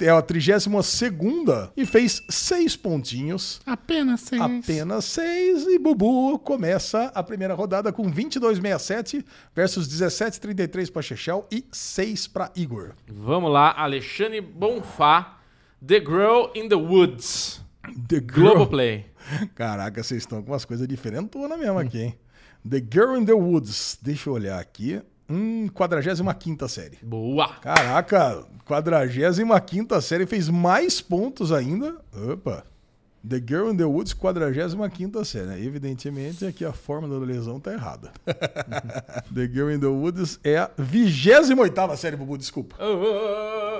É 0.00 0.08
a 0.08 0.20
32 0.20 0.66
e 1.76 1.86
fez 1.86 2.22
seis 2.28 2.74
pontinhos. 2.74 3.60
Apenas 3.66 4.22
seis. 4.22 4.42
Apenas 4.42 5.04
seis. 5.04 5.66
E 5.66 5.78
Bubu 5.84 6.38
começa 6.38 7.12
a 7.14 7.22
primeira 7.22 7.52
rodada 7.52 7.92
com 7.92 8.10
22,67 8.10 9.22
versus 9.54 9.86
17,33 9.86 10.90
para 10.90 11.02
Chechel 11.02 11.46
e 11.52 11.62
6 11.70 12.26
para 12.28 12.50
Igor. 12.56 12.92
Vamos 13.06 13.52
lá, 13.52 13.70
Alexandre 13.76 14.40
Bonfá. 14.40 15.40
The 15.86 16.00
Girl 16.00 16.46
in 16.54 16.70
the 16.70 16.74
Woods. 16.74 17.60
The 18.08 18.18
Globoplay. 18.18 19.04
Caraca, 19.54 20.02
vocês 20.02 20.22
estão 20.22 20.42
com 20.42 20.52
umas 20.52 20.64
coisas 20.64 20.88
diferentonas 20.88 21.58
mesmo 21.58 21.78
aqui, 21.78 22.00
hein? 22.00 22.18
The 22.66 22.78
Girl 22.78 23.16
in 23.18 23.26
the 23.26 23.34
Woods. 23.34 23.98
Deixa 24.00 24.30
eu 24.30 24.32
olhar 24.32 24.58
aqui. 24.58 25.02
Hum, 25.28 25.68
45 25.68 26.66
série. 26.66 26.98
Boa. 27.02 27.48
Caraca, 27.60 28.42
45 28.64 30.00
série 30.00 30.24
fez 30.24 30.48
mais 30.48 31.02
pontos 31.02 31.52
ainda. 31.52 31.98
Opa. 32.32 32.64
The 33.26 33.38
Girl 33.38 33.70
in 33.70 33.76
the 33.76 33.84
Woods, 33.84 34.12
45 34.12 35.24
série. 35.24 35.46
né? 35.46 35.58
Evidentemente, 35.64 36.44
aqui 36.44 36.64
a 36.64 36.72
forma 36.72 37.08
da 37.08 37.16
lesão 37.24 37.58
tá 37.58 37.72
errada. 37.72 38.12
the 39.34 39.46
Girl 39.46 39.70
in 39.70 39.80
the 39.80 39.86
Woods 39.86 40.38
é 40.44 40.58
a 40.58 40.70
28 40.76 41.96
série, 41.96 42.16
Bubu, 42.16 42.36
desculpa. 42.36 42.76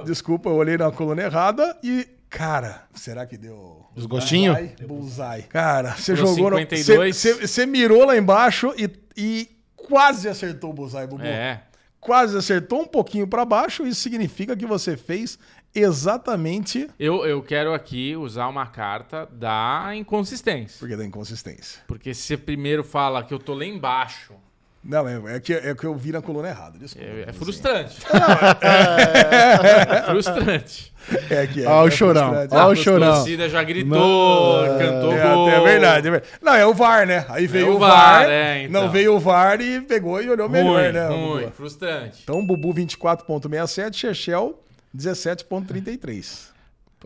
Desculpa, 0.05 0.49
eu 0.49 0.55
olhei 0.55 0.77
na 0.79 0.91
coluna 0.91 1.23
errada 1.23 1.77
e. 1.83 2.09
Cara, 2.31 2.83
será 2.95 3.25
que 3.27 3.37
deu. 3.37 3.85
Desgostinho? 3.95 4.53
Bullseye? 4.55 4.87
Bullseye. 4.89 5.43
Cara, 5.45 5.93
você 5.95 6.15
Tirou 6.17 6.35
jogou. 6.35 6.51
no- 6.51 6.57
52. 6.59 7.17
Você 7.17 7.35
você- 7.35 7.47
você 7.47 7.67
mirou 7.67 8.05
lá 8.07 8.17
embaixo 8.17 8.75
e, 8.77 8.91
e 9.17 9.49
quase 9.77 10.29
acertou 10.29 10.71
o 10.71 10.73
Bullseye, 10.73 11.07
Bubu. 11.07 11.23
É. 11.23 11.63
Quase 12.05 12.37
acertou 12.37 12.83
um 12.83 12.87
pouquinho 12.87 13.27
pra 13.27 13.47
baixo. 13.47 13.87
Isso 13.87 14.03
significa 14.03 14.55
que 14.55 14.67
você 14.67 14.95
fez 14.95 15.39
exatamente. 15.75 16.87
Eu, 16.99 17.25
eu 17.25 17.43
quero 17.43 17.73
aqui 17.73 18.15
usar 18.15 18.47
uma 18.47 18.67
carta 18.67 19.27
da 19.33 19.91
inconsistência. 19.97 20.79
Porque 20.79 20.97
da 20.97 21.05
inconsistência. 21.05 21.83
Porque 21.89 22.13
se 22.13 22.21
você 22.21 22.37
primeiro 22.37 22.85
fala 22.85 23.25
que 23.25 23.33
eu 23.33 23.39
tô 23.39 23.55
lá 23.55 23.65
embaixo, 23.65 24.35
Não, 24.85 25.09
é, 25.09 25.37
é 25.37 25.41
que, 25.41 25.53
é 25.55 25.75
que 25.75 25.85
eu 25.85 25.95
vi 25.95 26.13
na 26.13 26.21
coluna 26.21 26.49
errada. 26.49 26.79
Desculpa. 26.79 27.07
é, 27.09 27.21
é 27.23 27.31
Assim. 27.31 27.39
frustrante. 27.39 27.97
É 28.61 30.03
frustrante. 30.03 30.93
É 31.31 31.47
que 31.47 31.63
é. 31.65 31.69
Ó 31.69 31.85
o 31.85 31.89
é 31.89 31.91
chorão. 31.91 32.35
Ó 32.51 32.69
o 32.69 32.71
A 32.71 32.75
chorão. 32.75 33.15
torcida 33.15 33.49
já 33.49 33.63
gritou, 33.63 34.65
cantou 34.79 35.13
É, 35.13 35.23
gol. 35.35 35.51
é 35.51 35.61
verdade, 35.61 36.09
é 36.09 36.11
verdade. 36.11 36.33
Não, 36.43 36.55
é 36.55 36.67
o 36.67 36.75
VAR, 36.75 37.07
né? 37.07 37.25
Aí 37.29 37.47
veio 37.47 37.73
o 37.73 37.77
o 37.77 37.79
VAR, 37.79 38.23
VAR. 38.23 38.31
é, 38.31 38.63
então. 38.65 38.83
Não 38.83 38.91
veio 38.91 39.15
o 39.15 39.21
VAR 39.21 39.61
e 39.61 39.81
pegou 39.83 40.21
e 40.23 40.29
olhou 40.31 40.49
melhor, 40.49 40.83
Ruim, 40.83 40.93
né? 40.93 41.07
ruim, 41.09 41.41
Bubu? 41.45 41.53
frustrante. 41.57 42.21
Então, 42.23 42.45
Bubu 42.47 42.73
24.67, 42.75 43.95
Chechel 43.95 44.59
17.33. 44.97 46.54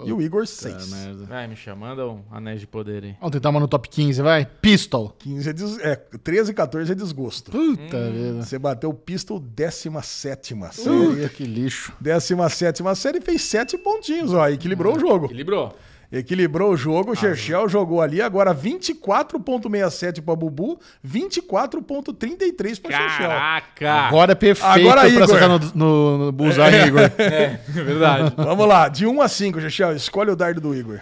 E 0.04 0.12
o 0.12 0.20
Igor 0.22 0.46
6. 0.46 0.90
merda. 0.90 1.24
Vai, 1.24 1.46
me 1.48 1.56
chamando 1.56 2.12
um 2.12 2.22
anéis 2.30 2.60
de 2.60 2.66
poder 2.66 3.04
aí. 3.04 3.16
Vamos 3.20 3.32
tentar 3.32 3.50
uma 3.50 3.60
no 3.60 3.68
top 3.68 3.88
15, 3.88 4.22
vai? 4.22 4.46
Pistol. 4.46 5.10
15 5.18 5.48
é, 5.48 5.52
des... 5.52 5.78
é 5.80 5.96
13 5.96 6.50
e 6.50 6.54
14 6.54 6.92
é 6.92 6.94
desgosto. 6.94 7.50
Puta 7.50 8.10
vida. 8.10 8.44
Você 8.44 8.58
bateu 8.58 8.90
o 8.90 8.94
Pistol 8.94 9.40
17 9.40 10.54
Puta, 10.54 10.72
série. 10.72 11.28
que 11.28 11.44
lixo. 11.44 11.92
17 12.00 12.82
série 12.94 13.20
fez 13.20 13.42
7 13.42 13.78
pontinhos, 13.78 14.32
ó. 14.32 14.48
Equilibrou 14.48 14.96
o 14.96 15.00
jogo. 15.00 15.26
Equilibrou. 15.26 15.74
Equilibrou 16.10 16.72
o 16.72 16.76
jogo, 16.76 17.12
o 17.12 17.14
Cherchel 17.14 17.68
jogou 17.68 18.00
ali, 18.00 18.22
agora 18.22 18.54
24.67 18.54 20.22
pra 20.22 20.34
Bubu, 20.34 20.80
24.33 21.06 22.80
pra 22.80 22.90
Cherchel. 22.96 23.28
Caraca! 23.28 23.92
Agora 23.92 24.32
é 24.32 24.34
perfeito 24.34 24.88
Agora, 24.88 25.00
pra 25.02 25.08
Igor. 25.10 25.22
acertar 25.24 25.48
no, 25.48 25.58
no, 25.74 26.18
no 26.26 26.32
bullseye, 26.32 26.86
Igor. 26.86 27.10
É, 27.18 27.60
é 27.68 27.82
verdade. 27.82 28.34
Vamos 28.42 28.66
lá, 28.66 28.88
de 28.88 29.06
1 29.06 29.20
a 29.20 29.28
5, 29.28 29.60
Cherchel, 29.60 29.94
escolhe 29.96 30.30
o 30.30 30.36
dardo 30.36 30.60
do 30.62 30.74
Igor. 30.74 31.00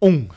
Um. 0.00 0.28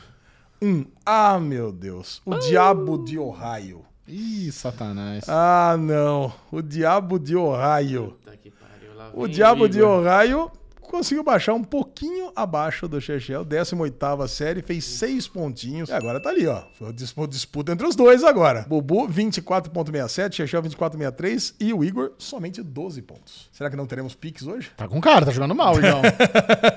1. 0.60 0.84
Ah, 1.06 1.38
meu 1.38 1.70
Deus. 1.70 2.20
O 2.26 2.34
Diabo 2.34 3.04
de 3.04 3.18
Ohio. 3.18 3.84
Ih, 4.08 4.50
satanás. 4.50 5.24
Ah, 5.28 5.76
não. 5.78 6.32
O 6.50 6.60
Diabo 6.60 7.18
de 7.20 7.36
Ohio. 7.36 8.16
Puta 8.24 8.36
que 8.36 8.50
pariu, 8.50 8.96
lá 8.96 9.10
O 9.14 9.28
Diabo 9.28 9.68
de 9.68 9.78
Igor. 9.78 10.04
Ohio 10.04 10.50
conseguiu 10.88 11.22
baixar 11.22 11.54
um 11.54 11.62
pouquinho 11.62 12.32
abaixo 12.34 12.88
do 12.88 13.00
Chechel, 13.00 13.44
18ª 13.44 14.26
série, 14.26 14.62
fez 14.62 14.84
6 14.84 15.28
pontinhos. 15.28 15.88
E 15.88 15.92
agora 15.92 16.18
tá 16.18 16.30
ali, 16.30 16.46
ó. 16.46 16.62
Foi 16.74 16.92
disputa, 16.92 17.28
disputa 17.28 17.72
entre 17.72 17.86
os 17.86 17.94
dois 17.94 18.24
agora. 18.24 18.64
Bubu 18.68 19.06
24.67, 19.08 20.34
Chechel 20.34 20.62
24.63 20.62 21.54
e 21.60 21.72
o 21.72 21.84
Igor 21.84 22.12
somente 22.18 22.62
12 22.62 23.02
pontos. 23.02 23.48
Será 23.52 23.70
que 23.70 23.76
não 23.76 23.86
teremos 23.86 24.14
piques 24.14 24.46
hoje? 24.46 24.70
Tá 24.76 24.88
com 24.88 25.00
cara, 25.00 25.26
tá 25.26 25.30
jogando 25.30 25.54
mal, 25.54 25.74
então. 25.78 26.00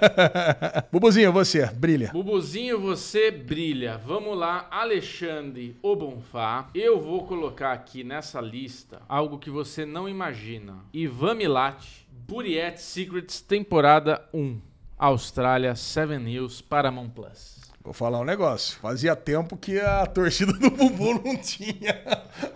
Bubuzinho, 0.91 1.31
você, 1.31 1.65
brilha. 1.67 2.11
Bubuzinho, 2.11 2.79
você 2.79 3.31
brilha. 3.31 3.97
Vamos 4.05 4.37
lá, 4.37 4.67
Alexandre 4.69 5.77
Obonfá. 5.81 6.69
Eu 6.75 6.99
vou 7.01 7.25
colocar 7.25 7.71
aqui 7.71 8.03
nessa 8.03 8.41
lista 8.41 9.01
algo 9.07 9.39
que 9.39 9.49
você 9.49 9.85
não 9.85 10.07
imagina. 10.07 10.79
Ivan 10.93 11.35
Milat, 11.35 12.00
Buriet 12.31 12.81
Secrets, 12.81 13.41
temporada 13.41 14.21
1. 14.33 14.57
Austrália, 14.97 15.75
Seven 15.75 16.19
News, 16.19 16.61
Paramount 16.61 17.09
Plus. 17.09 17.59
Vou 17.83 17.91
falar 17.91 18.21
um 18.21 18.23
negócio. 18.23 18.79
Fazia 18.79 19.17
tempo 19.17 19.57
que 19.57 19.77
a 19.81 20.05
torcida 20.05 20.53
do 20.53 20.71
Bubu 20.71 21.15
não 21.15 21.35
tinha 21.35 22.01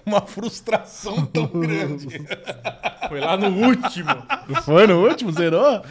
uma 0.05 0.21
frustração 0.21 1.25
tão 1.25 1.47
grande. 1.47 2.07
Foi 3.09 3.19
lá 3.19 3.35
no 3.35 3.47
último. 3.47 4.15
Foi 4.63 4.87
no 4.87 5.05
último, 5.05 5.33
zerou? 5.33 5.81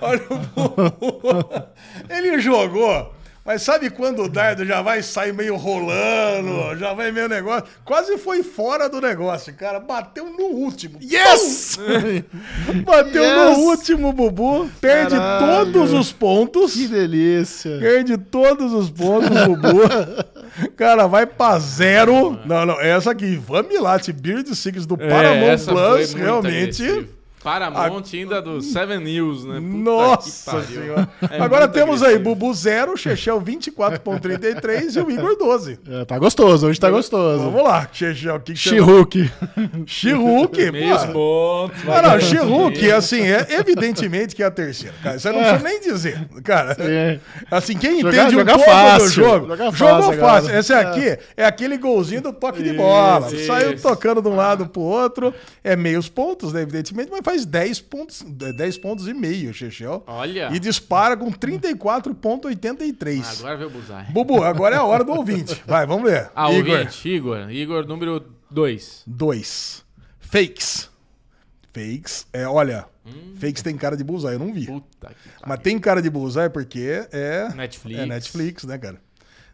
Olha 0.00 0.26
o 0.30 0.38
Bubu. 0.38 1.68
Ele 2.08 2.38
jogou. 2.38 3.12
Mas 3.46 3.62
sabe 3.62 3.90
quando 3.90 4.24
o 4.24 4.28
dardo 4.28 4.64
já 4.66 4.82
vai 4.82 5.02
sair 5.02 5.32
meio 5.32 5.54
rolando, 5.56 6.76
já 6.78 6.92
vai 6.92 7.12
meio 7.12 7.28
negócio? 7.28 7.64
Quase 7.84 8.18
foi 8.18 8.42
fora 8.42 8.88
do 8.88 9.00
negócio, 9.00 9.54
cara. 9.54 9.78
Bateu 9.78 10.26
no 10.30 10.46
último. 10.46 10.98
Yes! 11.00 11.78
Bateu 12.84 13.22
Yes! 13.22 13.56
no 13.58 13.64
último, 13.64 14.12
Bubu. 14.12 14.68
Perde 14.80 15.16
Caralho. 15.16 15.72
todos 15.72 15.92
os 15.92 16.12
pontos. 16.12 16.72
que 16.74 16.88
delícia. 16.88 17.78
Perde 17.78 18.18
todos 18.18 18.72
os 18.72 18.90
pontos, 18.90 19.30
Bubu. 19.30 19.80
Cara, 20.76 21.06
vai 21.06 21.26
pra 21.26 21.58
zero. 21.58 22.38
Não, 22.46 22.64
não. 22.66 22.80
Essa 22.80 23.10
aqui, 23.10 23.26
Ivan 23.26 23.62
Milat, 23.64 24.08
Beard 24.12 24.46
Six 24.54 24.86
do 24.86 24.96
Paramount 24.96 25.52
É, 25.52 25.58
foi 25.58 25.74
Plus, 25.74 26.14
realmente. 26.14 27.08
Paramount 27.46 28.02
ainda 28.12 28.42
do 28.42 28.60
Seven 28.60 28.98
News, 28.98 29.44
né? 29.44 29.54
Puta 29.60 29.68
que 29.70 29.76
Nossa 29.78 30.50
pariu. 30.50 30.66
senhora. 30.66 31.08
É 31.30 31.40
Agora 31.40 31.68
temos 31.68 32.02
aí 32.02 32.14
agressivo. 32.16 32.34
Bubu 32.34 32.52
0, 32.52 32.96
Chechel 32.96 33.40
24.33 33.40 34.96
e 34.96 35.00
o 35.00 35.08
Igor 35.10 35.36
12. 35.36 35.78
É, 35.88 36.04
tá 36.04 36.18
gostoso, 36.18 36.66
hoje 36.66 36.80
tá 36.80 36.90
gostoso. 36.90 37.44
Vamos 37.44 37.62
lá, 37.62 37.88
Chechel. 37.92 38.34
O 38.34 38.40
que 38.40 38.52
que 38.52 38.58
você... 38.58 38.70
She-Hulk. 38.70 39.30
She-Hulk, 39.86 40.70
Meios 40.72 41.04
pô. 41.06 41.12
pontos. 41.12 41.84
Não, 41.84 42.02
não, 42.02 42.96
assim, 42.96 43.20
é 43.22 43.46
evidentemente 43.50 44.34
que 44.34 44.42
é 44.42 44.46
a 44.46 44.50
terceira. 44.50 44.94
Cara, 45.02 45.16
isso 45.16 45.28
eu 45.28 45.32
não 45.32 45.40
É. 45.40 45.44
preciso 45.58 45.64
nem 45.64 45.80
dizer. 45.80 46.28
Cara, 46.42 46.76
É. 46.80 47.20
assim, 47.50 47.76
quem 47.76 48.00
Jogar- 48.00 48.16
entende 48.18 48.32
jogar 48.32 48.54
um 48.54 48.56
pouco 48.56 48.70
do 48.70 48.76
fácil, 48.76 49.08
jogo, 49.10 49.46
jogar 49.46 49.64
fácil 49.72 49.78
jogou 49.78 50.12
agora. 50.12 50.16
fácil. 50.42 50.58
Esse 50.58 50.72
aqui 50.72 51.18
é. 51.36 51.44
aquele 51.46 51.76
golzinho 51.78 52.22
do 52.22 52.32
toque 52.32 52.60
de 52.62 52.72
bola. 52.72 53.28
Isso, 53.32 53.46
Saiu 53.46 53.72
isso. 53.74 53.82
tocando 53.86 54.20
de 54.20 54.28
um 54.28 54.34
lado 54.36 54.66
pro 54.66 54.80
outro. 54.82 55.32
É 55.62 55.76
meios 55.76 56.08
pontos, 56.08 56.52
né, 56.52 56.62
evidentemente, 56.62 57.10
mas 57.10 57.20
faz 57.24 57.35
10 57.44 57.80
pontos, 57.80 58.22
10 58.22 58.78
pontos 58.78 59.06
e 59.08 59.12
meio, 59.14 59.52
Chechel. 59.52 60.02
Olha. 60.06 60.48
E 60.54 60.58
dispara 60.58 61.16
com 61.16 61.30
34,83. 61.32 63.22
Ah, 63.24 63.30
agora 63.38 63.56
veio 63.56 63.68
o 63.68 63.72
Buzai. 63.72 64.06
Bubu, 64.10 64.42
agora 64.42 64.76
é 64.76 64.78
a 64.78 64.84
hora 64.84 65.04
do 65.04 65.12
ouvinte. 65.12 65.60
Vai, 65.66 65.86
vamos 65.86 66.10
ver. 66.10 66.30
Ah, 66.34 66.52
Igor. 66.52 66.78
ouvinte, 66.78 67.08
Igor. 67.08 67.50
Igor, 67.50 67.86
número 67.86 68.24
2. 68.50 69.02
2. 69.06 69.84
Fakes. 70.20 70.88
Fakes. 71.72 72.26
É, 72.32 72.46
olha, 72.46 72.86
Hum. 73.06 73.34
fakes 73.38 73.62
tem 73.62 73.76
cara 73.76 73.96
de 73.96 74.02
bullseye, 74.02 74.32
eu 74.32 74.38
não 74.38 74.52
vi. 74.52 74.66
Mas 75.46 75.60
tem 75.60 75.78
cara 75.78 76.02
de 76.02 76.10
bullseye 76.10 76.50
porque 76.50 77.06
é 77.12 77.48
Netflix. 77.54 78.00
É 78.00 78.06
Netflix, 78.06 78.64
né, 78.64 78.78
cara? 78.78 79.00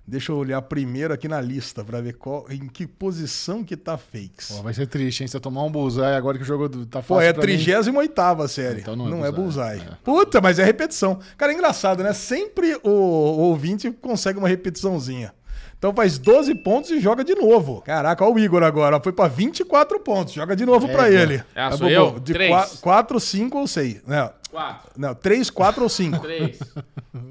Deixa 0.05 0.33
eu 0.33 0.37
olhar 0.37 0.61
primeiro 0.63 1.15
aqui 1.15 1.29
na 1.29 1.41
lista 1.41 1.85
pra 1.85 2.01
ver 2.01 2.15
qual, 2.15 2.45
em 2.51 2.67
que 2.67 2.87
posição 2.89 3.63
que 3.63 3.77
tá 3.77 3.97
fakes. 3.97 4.49
Pô, 4.51 4.63
vai 4.63 4.75
ser 4.75 4.87
triste, 4.89 5.21
hein? 5.23 5.29
Se 5.29 5.37
eu 5.37 5.41
tomar 5.41 5.63
um 5.63 5.71
bullseye 5.71 6.17
agora 6.17 6.37
que 6.37 6.43
o 6.43 6.47
jogo 6.47 6.69
do- 6.69 6.85
tá 6.85 6.99
fácil 7.01 7.15
Pô, 7.15 7.21
é 7.21 7.29
a 7.29 7.35
pra 7.35 7.43
mim. 7.47 7.57
38 7.57 8.49
série. 8.49 8.81
Então 8.81 8.97
não, 8.97 9.09
não 9.09 9.25
é 9.25 9.29
é 9.29 9.33
bullseye. 9.33 9.77
bullseye, 9.79 9.93
é. 9.93 9.97
Puta, 10.03 10.41
mas 10.41 10.59
é 10.59 10.65
repetição. 10.65 11.21
Cara, 11.37 11.53
é 11.53 11.55
engraçado, 11.55 12.03
né? 12.03 12.13
Sempre 12.13 12.75
o, 12.83 12.91
o 12.91 13.39
ouvinte 13.43 13.91
consegue 13.93 14.39
uma 14.41 14.49
repetiçãozinha. 14.49 15.33
Então 15.79 15.95
faz 15.95 16.19
12 16.19 16.55
pontos 16.57 16.91
e 16.91 17.01
joga 17.01 17.25
de 17.25 17.35
novo. 17.35 17.81
Caraca, 17.83 18.25
olha 18.25 18.35
o 18.35 18.39
Igor 18.39 18.63
agora. 18.65 19.01
Foi 19.01 19.13
pra 19.13 19.29
24 19.29 19.99
pontos. 20.01 20.33
Joga 20.35 20.55
de 20.57 20.65
novo 20.67 20.87
É, 20.89 20.93
pra 20.93 21.09
é. 21.11 21.15
ele. 21.15 21.39
Ah, 21.55 21.71
Tá 21.71 21.77
sou 21.77 21.87
bom, 21.87 21.93
eu? 21.93 22.21
De 22.21 22.33
Três. 22.33 22.79
4, 22.81 23.19
5 23.21 23.59
ou 23.59 23.67
6. 23.67 24.01
Não, 24.07 24.31
4. 24.53 24.93
não 24.99 25.15
3, 25.15 25.49
4 25.49 25.83
ou 25.83 25.89
5. 25.89 26.19
3. 26.19 26.59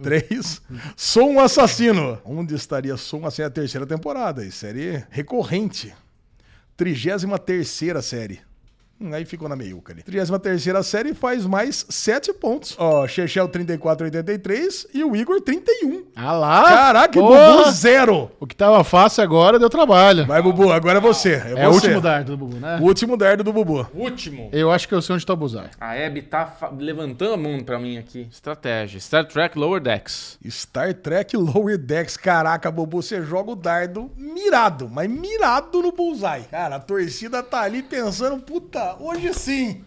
3. 0.01 0.61
Sou 0.95 1.29
um 1.29 1.39
assassino. 1.39 2.19
Onde 2.25 2.55
estaria 2.55 2.97
Sou 2.97 3.19
um 3.19 3.25
Assassino? 3.27 3.45
É 3.45 3.47
a 3.47 3.51
terceira 3.51 3.85
temporada. 3.85 4.43
E 4.43 4.51
série 4.51 5.05
recorrente. 5.11 5.93
33 6.75 7.67
série. 8.01 8.41
Hum, 9.01 9.13
aí 9.13 9.25
ficou 9.25 9.49
na 9.49 9.55
meiuca 9.55 9.93
ali. 9.93 10.03
33 10.03 10.85
série 10.85 11.13
faz 11.15 11.45
mais 11.45 11.85
7 11.89 12.31
pontos. 12.33 12.75
Ó, 12.77 13.07
Chechel 13.07 13.49
34,83 13.49 14.87
e 14.93 15.03
o 15.03 15.15
Igor 15.15 15.41
31. 15.41 16.03
Ah 16.15 16.33
lá! 16.33 16.63
Caraca, 16.63 17.19
Porra! 17.19 17.57
Bubu 17.57 17.71
zero. 17.71 18.31
O 18.39 18.45
que 18.45 18.55
tava 18.55 18.83
fácil 18.83 19.23
agora 19.23 19.57
deu 19.57 19.69
trabalho. 19.69 20.25
Vai, 20.27 20.41
Bubu, 20.41 20.71
agora 20.71 20.99
é 20.99 21.01
você. 21.01 21.33
É, 21.55 21.63
É 21.63 21.67
o 21.67 21.71
último 21.71 21.99
dardo 21.99 22.35
do 22.35 22.37
Bubu, 22.37 22.57
né? 22.57 22.77
O 22.79 22.83
último 22.83 23.17
dardo 23.17 23.43
do 23.43 23.51
Bubu. 23.51 23.87
Último. 23.93 24.49
Eu 24.51 24.71
acho 24.71 24.87
que 24.87 24.93
eu 24.93 25.01
sei 25.01 25.15
onde 25.15 25.25
tá 25.25 25.33
o 25.33 25.37
bullseye. 25.37 25.69
A 25.79 25.93
Abby 25.93 26.21
tá 26.21 26.55
levantando 26.77 27.33
a 27.33 27.37
mão 27.37 27.59
pra 27.61 27.79
mim 27.79 27.97
aqui. 27.97 28.27
Estratégia. 28.31 28.99
Star 28.99 29.25
Trek 29.25 29.57
Lower 29.57 29.81
Decks. 29.81 30.37
Star 30.47 30.93
Trek 30.93 31.35
Lower 31.35 31.77
Decks. 31.77 32.17
Caraca, 32.17 32.69
Bubu, 32.69 33.01
você 33.01 33.21
joga 33.23 33.51
o 33.51 33.55
dardo 33.55 34.11
mirado, 34.15 34.87
mas 34.89 35.09
mirado 35.09 35.81
no 35.81 35.91
bullseye. 35.91 36.43
Cara, 36.51 36.75
a 36.75 36.79
torcida 36.79 37.41
tá 37.41 37.61
ali 37.61 37.81
pensando, 37.81 38.41
puta, 38.41 38.90
hoje 38.99 39.33
sim. 39.33 39.81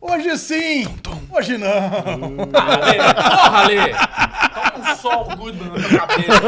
Hoje 0.00 0.36
sim! 0.36 0.86
Hoje 1.34 1.56
não! 1.56 1.66
Ah, 2.52 2.74
Ale, 2.74 2.98
porra, 3.14 3.58
Ale! 3.62 3.94
Toma 4.74 4.90
um 4.92 4.96
sol 4.96 5.24
Goodman 5.36 5.70
na 5.70 5.88
tua 5.88 6.06
cabeça. 6.06 6.40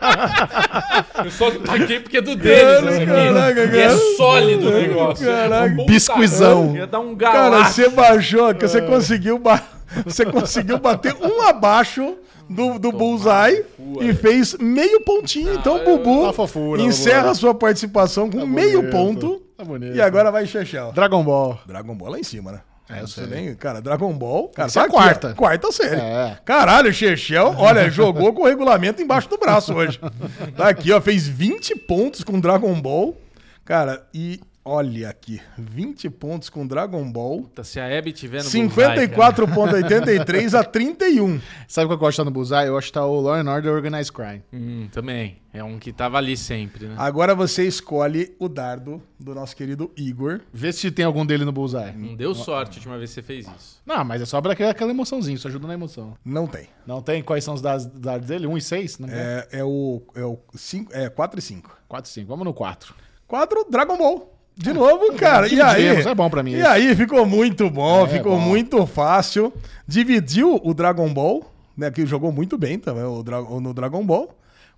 tá? 0.00 1.22
Eu 1.24 1.30
só 1.30 1.50
taquei 1.50 2.00
porque 2.00 2.16
é 2.16 2.20
do 2.22 2.34
deles. 2.34 3.06
Caraca, 3.06 3.60
E 3.60 3.78
é 3.78 3.86
cara. 3.88 3.98
sólido 4.16 4.68
o 4.68 4.72
negócio. 4.72 5.26
Caraca. 5.26 5.74
Puta, 5.76 5.84
Biscuizão. 5.92 6.74
Ia 6.74 6.86
dar 6.86 7.00
um 7.00 7.14
Cara, 7.14 7.50
galaço. 7.50 7.74
você 7.74 7.88
baixou, 7.90 8.54
que 8.54 8.66
você 8.66 8.80
conseguiu, 8.80 9.38
ba- 9.38 9.62
você 10.06 10.24
conseguiu 10.24 10.78
bater 10.78 11.14
um 11.20 11.42
abaixo 11.42 12.14
do, 12.48 12.78
do 12.78 12.90
Bullseye 12.90 13.66
e 14.00 14.14
fez 14.14 14.56
meio 14.58 15.02
pontinho. 15.02 15.52
Então 15.54 15.76
o 15.76 15.84
Bubu 15.84 16.26
Tá 16.28 16.32
fofura, 16.32 16.80
encerra 16.80 17.30
a 17.32 17.34
sua 17.34 17.54
participação 17.54 18.30
com 18.30 18.46
meio 18.46 18.78
bonito. 18.80 18.90
ponto. 18.92 19.41
Tá 19.62 19.64
bonito. 19.64 19.94
E 19.94 20.00
agora 20.00 20.32
vai 20.32 20.44
Chechel. 20.44 20.90
Dragon 20.90 21.22
Ball. 21.22 21.60
Dragon 21.64 21.94
Ball 21.94 22.10
lá 22.10 22.18
em 22.18 22.24
cima, 22.24 22.50
né? 22.50 22.60
É, 22.90 23.00
eu 23.00 23.06
sei. 23.06 23.26
Nem, 23.28 23.54
cara, 23.54 23.80
Dragon 23.80 24.12
Ball. 24.12 24.48
Cara, 24.48 24.68
é 24.74 24.78
a 24.78 24.82
aqui, 24.82 24.90
ó, 24.90 24.98
quarta. 24.98 25.34
quarta 25.34 25.70
série. 25.70 26.00
É. 26.00 26.36
Caralho, 26.44 26.92
Chechel, 26.92 27.54
olha, 27.56 27.88
jogou 27.88 28.32
com 28.34 28.42
o 28.42 28.46
regulamento 28.46 29.00
embaixo 29.00 29.28
do 29.28 29.38
braço 29.38 29.72
hoje. 29.72 30.00
Tá 30.56 30.68
aqui, 30.68 30.90
ó, 30.92 31.00
fez 31.00 31.28
20 31.28 31.76
pontos 31.76 32.24
com 32.24 32.40
Dragon 32.40 32.74
Ball. 32.80 33.16
Cara, 33.64 34.04
e 34.12 34.40
olha 34.64 35.08
aqui, 35.08 35.40
20 35.58 36.08
pontos 36.10 36.48
com 36.48 36.66
Dragon 36.66 37.10
Ball. 37.10 37.42
Puta, 37.42 37.64
Se 37.64 37.80
a 37.80 37.98
Abby 37.98 38.12
tiver 38.12 38.42
no 38.42 38.50
Bullseye, 38.50 39.08
cara. 39.08 39.34
54,83 39.34 40.58
a 40.58 40.64
31. 40.64 41.40
Sabe 41.66 41.88
qual 41.88 41.98
que 41.98 42.04
eu 42.04 42.08
acho 42.08 42.16
que 42.16 42.20
tá 42.20 42.24
no 42.24 42.30
Bullseye? 42.30 42.66
Eu 42.66 42.78
acho 42.78 42.86
que 42.88 42.92
tá 42.92 43.04
o 43.04 43.20
Law 43.20 43.34
and 43.34 43.50
Order 43.50 43.72
Organized 43.72 44.12
Crime. 44.12 44.42
Hum, 44.52 44.88
também. 44.92 45.38
É 45.54 45.62
um 45.62 45.78
que 45.78 45.92
tava 45.92 46.16
ali 46.16 46.36
sempre, 46.36 46.86
né? 46.86 46.94
Agora 46.96 47.34
você 47.34 47.66
escolhe 47.66 48.34
o 48.38 48.48
dardo 48.48 49.02
do 49.20 49.34
nosso 49.34 49.54
querido 49.54 49.90
Igor. 49.96 50.40
Vê 50.52 50.72
se 50.72 50.90
tem 50.90 51.04
algum 51.04 51.26
dele 51.26 51.44
no 51.44 51.52
Bullseye. 51.52 51.92
Não 51.94 52.14
deu 52.14 52.34
sorte 52.34 52.76
a 52.76 52.78
última 52.78 52.96
vez 52.96 53.10
que 53.10 53.14
você 53.16 53.22
fez 53.22 53.46
isso. 53.46 53.80
Não, 53.84 54.02
mas 54.04 54.22
é 54.22 54.24
só 54.24 54.40
pra 54.40 54.52
aquela, 54.52 54.70
aquela 54.70 54.90
emoçãozinha, 54.90 55.34
isso 55.34 55.46
ajuda 55.46 55.66
na 55.66 55.74
emoção. 55.74 56.16
Não 56.24 56.46
tem. 56.46 56.68
Não 56.86 57.02
tem? 57.02 57.22
Quais 57.22 57.44
são 57.44 57.52
os 57.54 57.60
dados, 57.60 57.84
dados 57.86 58.26
dele? 58.28 58.46
1 58.46 58.56
e 58.56 58.60
6? 58.62 58.98
Não? 59.00 59.08
É, 59.10 59.48
é 59.52 59.64
o, 59.64 60.02
é 60.14 60.24
o 60.24 60.38
cinco, 60.54 60.90
é 60.94 61.08
4 61.10 61.38
e 61.38 61.42
5. 61.42 61.78
4 61.86 62.10
e 62.10 62.14
5. 62.14 62.28
Vamos 62.28 62.44
no 62.46 62.54
4. 62.54 62.94
4, 63.26 63.66
Dragon 63.70 63.96
Ball. 63.98 64.31
De 64.56 64.72
novo, 64.72 65.12
cara. 65.14 65.48
E 65.48 65.60
aí? 65.60 65.86
É 65.86 66.14
bom 66.14 66.28
pra 66.28 66.42
mim 66.42 66.52
E 66.52 66.58
isso. 66.58 66.68
aí, 66.68 66.94
ficou 66.94 67.24
muito 67.24 67.70
bom, 67.70 68.04
É, 68.04 68.08
ficou 68.08 68.32
bom. 68.36 68.40
muito 68.40 68.86
fácil. 68.86 69.52
Dividiu 69.88 70.60
o 70.62 70.74
Dragon 70.74 71.12
Ball, 71.12 71.42
né? 71.76 71.90
Que 71.90 72.04
jogou 72.06 72.30
muito 72.30 72.56
bem 72.58 72.78
também 72.78 73.02
o 73.04 73.22
no 73.60 73.72
Dragon 73.74 74.04
Ball. 74.04 74.34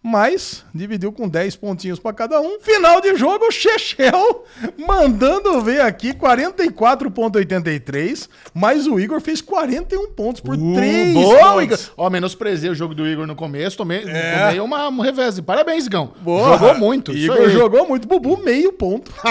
Mas 0.07 0.63
dividiu 0.75 1.11
com 1.11 1.27
10 1.27 1.57
pontinhos 1.57 1.99
pra 1.99 2.13
cada 2.13 2.39
um. 2.39 2.61
Final 2.61 3.01
de 3.01 3.17
jogo, 3.17 3.51
Chechel 3.51 4.45
mandando 4.87 5.63
ver 5.63 5.81
aqui 5.81 6.13
44,83. 6.13 8.29
Mas 8.53 8.87
o 8.87 9.01
Igor 9.01 9.19
fez 9.23 9.41
41 9.41 10.13
pontos 10.13 10.43
por 10.43 10.59
3 10.59 11.17
Uh, 11.17 11.23
boa, 11.23 11.39
pontos. 11.55 11.63
Igor. 11.63 11.79
Ó, 11.97 12.11
menosprezei 12.11 12.69
o 12.69 12.75
jogo 12.75 12.95
do 12.95 13.09
Igor 13.09 13.27
no 13.27 13.35
começo, 13.35 13.79
tomei, 13.79 14.03
tomei 14.03 14.61
uma, 14.61 14.89
um 14.89 15.01
revés. 15.01 15.41
Parabéns, 15.41 15.87
Igão. 15.87 16.13
Boa. 16.21 16.59
Jogou 16.59 16.75
muito. 16.75 17.11
Igor 17.11 17.49
jogou 17.49 17.89
muito. 17.89 18.07
Bubu, 18.07 18.37
meio 18.45 18.75
ponto. 18.75 19.11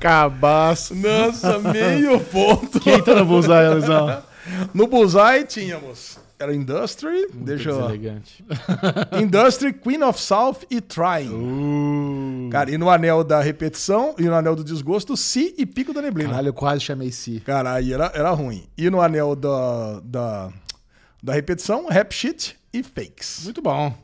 Cabaço. 0.00 0.94
Nossa, 0.94 1.58
meio 1.58 2.18
ponto. 2.18 2.80
Quem 2.80 3.02
tá 3.02 3.14
no 3.14 3.26
Bullseye, 3.26 3.66
Alisão? 3.66 4.22
No 4.72 4.86
Bullseye 4.86 5.44
tínhamos. 5.44 6.21
Era 6.42 6.52
Industry, 6.52 7.28
deixa 7.32 7.70
eu... 7.70 7.76
Deselegante. 7.82 8.44
Industry, 9.22 9.72
Queen 9.72 10.02
of 10.02 10.20
South 10.20 10.66
e 10.68 10.80
Trying. 10.80 11.30
Uh. 11.30 12.50
Cara, 12.50 12.68
e 12.68 12.76
no 12.76 12.90
anel 12.90 13.22
da 13.22 13.40
repetição 13.40 14.16
e 14.18 14.24
no 14.24 14.34
anel 14.34 14.56
do 14.56 14.64
desgosto, 14.64 15.16
Si 15.16 15.54
e 15.56 15.64
Pico 15.64 15.94
da 15.94 16.02
Neblina. 16.02 16.30
Caralho, 16.30 16.48
eu 16.48 16.52
quase 16.52 16.80
chamei 16.80 17.12
Si. 17.12 17.38
Cara, 17.38 17.74
aí 17.74 17.92
era, 17.92 18.10
era 18.12 18.30
ruim. 18.32 18.64
E 18.76 18.90
no 18.90 19.00
anel 19.00 19.36
da, 19.36 20.00
da, 20.00 20.52
da 21.22 21.32
repetição, 21.32 21.86
Rap 21.86 22.12
Shit 22.12 22.56
e 22.72 22.82
Fakes. 22.82 23.42
Muito 23.44 23.62
bom. 23.62 23.94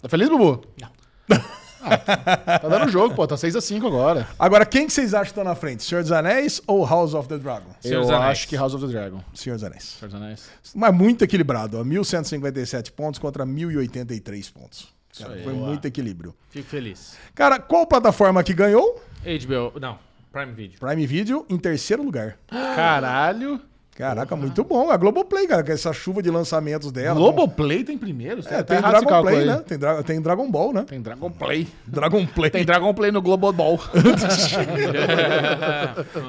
Tá 0.00 0.08
feliz, 0.08 0.28
Bubu? 0.28 0.64
Não. 0.80 0.90
tá 1.78 2.68
dando 2.68 2.90
jogo, 2.90 3.14
pô. 3.14 3.26
Tá 3.26 3.36
6x5 3.36 3.86
agora. 3.86 4.28
Agora, 4.38 4.66
quem 4.66 4.86
que 4.86 4.92
vocês 4.92 5.14
acham 5.14 5.26
que 5.28 5.34
tá 5.34 5.44
na 5.44 5.54
frente? 5.54 5.82
Senhor 5.82 6.02
dos 6.02 6.12
Anéis 6.12 6.60
ou 6.66 6.84
House 6.84 7.14
of 7.14 7.28
the 7.28 7.38
Dragon? 7.38 7.70
Senhor 7.80 8.02
eu 8.02 8.08
Anéis. 8.14 8.30
acho 8.32 8.48
que 8.48 8.56
House 8.56 8.74
of 8.74 8.84
the 8.86 8.92
Dragon. 8.92 9.20
Senhor 9.34 9.56
dos 9.56 9.64
Anéis. 9.64 9.96
Senhor 9.98 10.10
dos 10.10 10.20
Anéis. 10.20 10.48
Mas 10.74 10.94
muito 10.94 11.22
equilibrado, 11.24 11.78
ó. 11.78 11.84
1.157 11.84 12.90
pontos 12.92 13.18
contra 13.18 13.44
1.083 13.46 14.52
pontos. 14.52 14.88
Cara, 15.18 15.40
foi 15.42 15.52
Boa. 15.52 15.66
muito 15.68 15.84
equilíbrio. 15.86 16.34
Fico 16.50 16.68
feliz. 16.68 17.16
Cara, 17.34 17.58
qual 17.58 17.86
plataforma 17.86 18.42
que 18.44 18.54
ganhou? 18.54 19.02
HBO, 19.24 19.78
não, 19.80 19.98
Prime 20.30 20.52
Video. 20.52 20.78
Prime 20.78 21.06
Video 21.06 21.44
em 21.48 21.58
terceiro 21.58 22.02
lugar. 22.02 22.38
Caralho. 22.48 23.60
Caraca, 23.98 24.36
muito 24.36 24.62
bom. 24.62 24.92
A 24.92 24.96
Globoplay, 24.96 25.48
cara, 25.48 25.64
com 25.64 25.72
essa 25.72 25.92
chuva 25.92 26.22
de 26.22 26.30
lançamentos 26.30 26.92
dela. 26.92 27.18
Globoplay 27.18 27.82
tem 27.82 27.98
primeiro? 27.98 28.40
Você 28.44 28.54
É, 28.54 28.62
tá 28.62 28.74
tem 28.74 28.80
Dragon 28.80 29.22
Play, 29.22 29.44
né? 29.44 29.62
Tem, 29.66 29.76
Dra- 29.76 30.02
tem 30.04 30.20
Dragon 30.22 30.48
Ball, 30.48 30.72
né? 30.72 30.84
Tem 30.86 31.00
Dragon 31.02 31.28
Play. 31.32 31.66
Dragon 31.84 32.24
Play. 32.24 32.50
Tem 32.50 32.64
Dragon 32.64 32.94
Play 32.94 33.10
no 33.10 33.20
Global 33.20 33.52
Ball. 33.52 33.76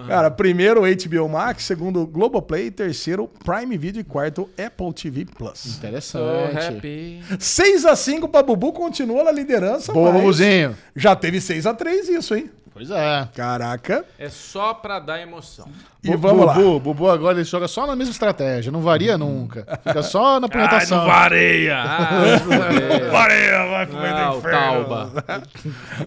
Cara, 0.08 0.32
primeiro 0.32 0.82
HBO 0.82 1.30
Max, 1.30 1.64
segundo 1.64 2.08
Globoplay, 2.08 2.72
terceiro 2.72 3.30
Prime 3.46 3.78
Video 3.78 4.02
e 4.02 4.04
quarto 4.04 4.50
Apple 4.58 4.92
TV 4.94 5.26
Plus. 5.26 5.78
Interessante. 5.78 6.58
happy. 6.58 7.22
6 7.40 7.86
a 7.86 7.96
5 7.96 8.28
pra 8.30 8.42
Bubu, 8.42 8.74
continua 8.74 9.24
na 9.24 9.32
liderança. 9.32 9.94
Boa, 9.94 10.12
Bubuzinho. 10.12 10.76
Já 10.96 11.16
teve 11.16 11.40
6 11.40 11.66
a 11.68 11.74
3 11.76 12.10
isso, 12.10 12.34
hein? 12.36 12.50
Pois 12.80 12.92
é. 12.92 13.28
Caraca. 13.36 14.06
É 14.18 14.30
só 14.30 14.74
pra 14.74 15.00
dar 15.00 15.20
emoção. 15.20 15.68
E 16.02 16.16
vamos 16.16 16.46
lá. 16.46 16.54
Bubu, 16.54 16.80
Bubu 16.80 17.10
agora 17.10 17.38
ele 17.38 17.44
joga 17.44 17.68
só 17.68 17.86
na 17.86 17.94
mesma 17.94 18.14
estratégia, 18.14 18.72
não 18.72 18.80
varia 18.80 19.18
nunca. 19.18 19.66
Fica 19.84 20.02
só 20.02 20.40
na 20.40 20.48
punhetação. 20.48 21.06
vareia! 21.06 21.76
Ah, 21.78 22.10
Vareia, 23.12 23.66
vai 23.68 23.86
pro 23.86 23.98
ah, 23.98 24.34
o 24.34 24.42
Tauba. 24.42 25.12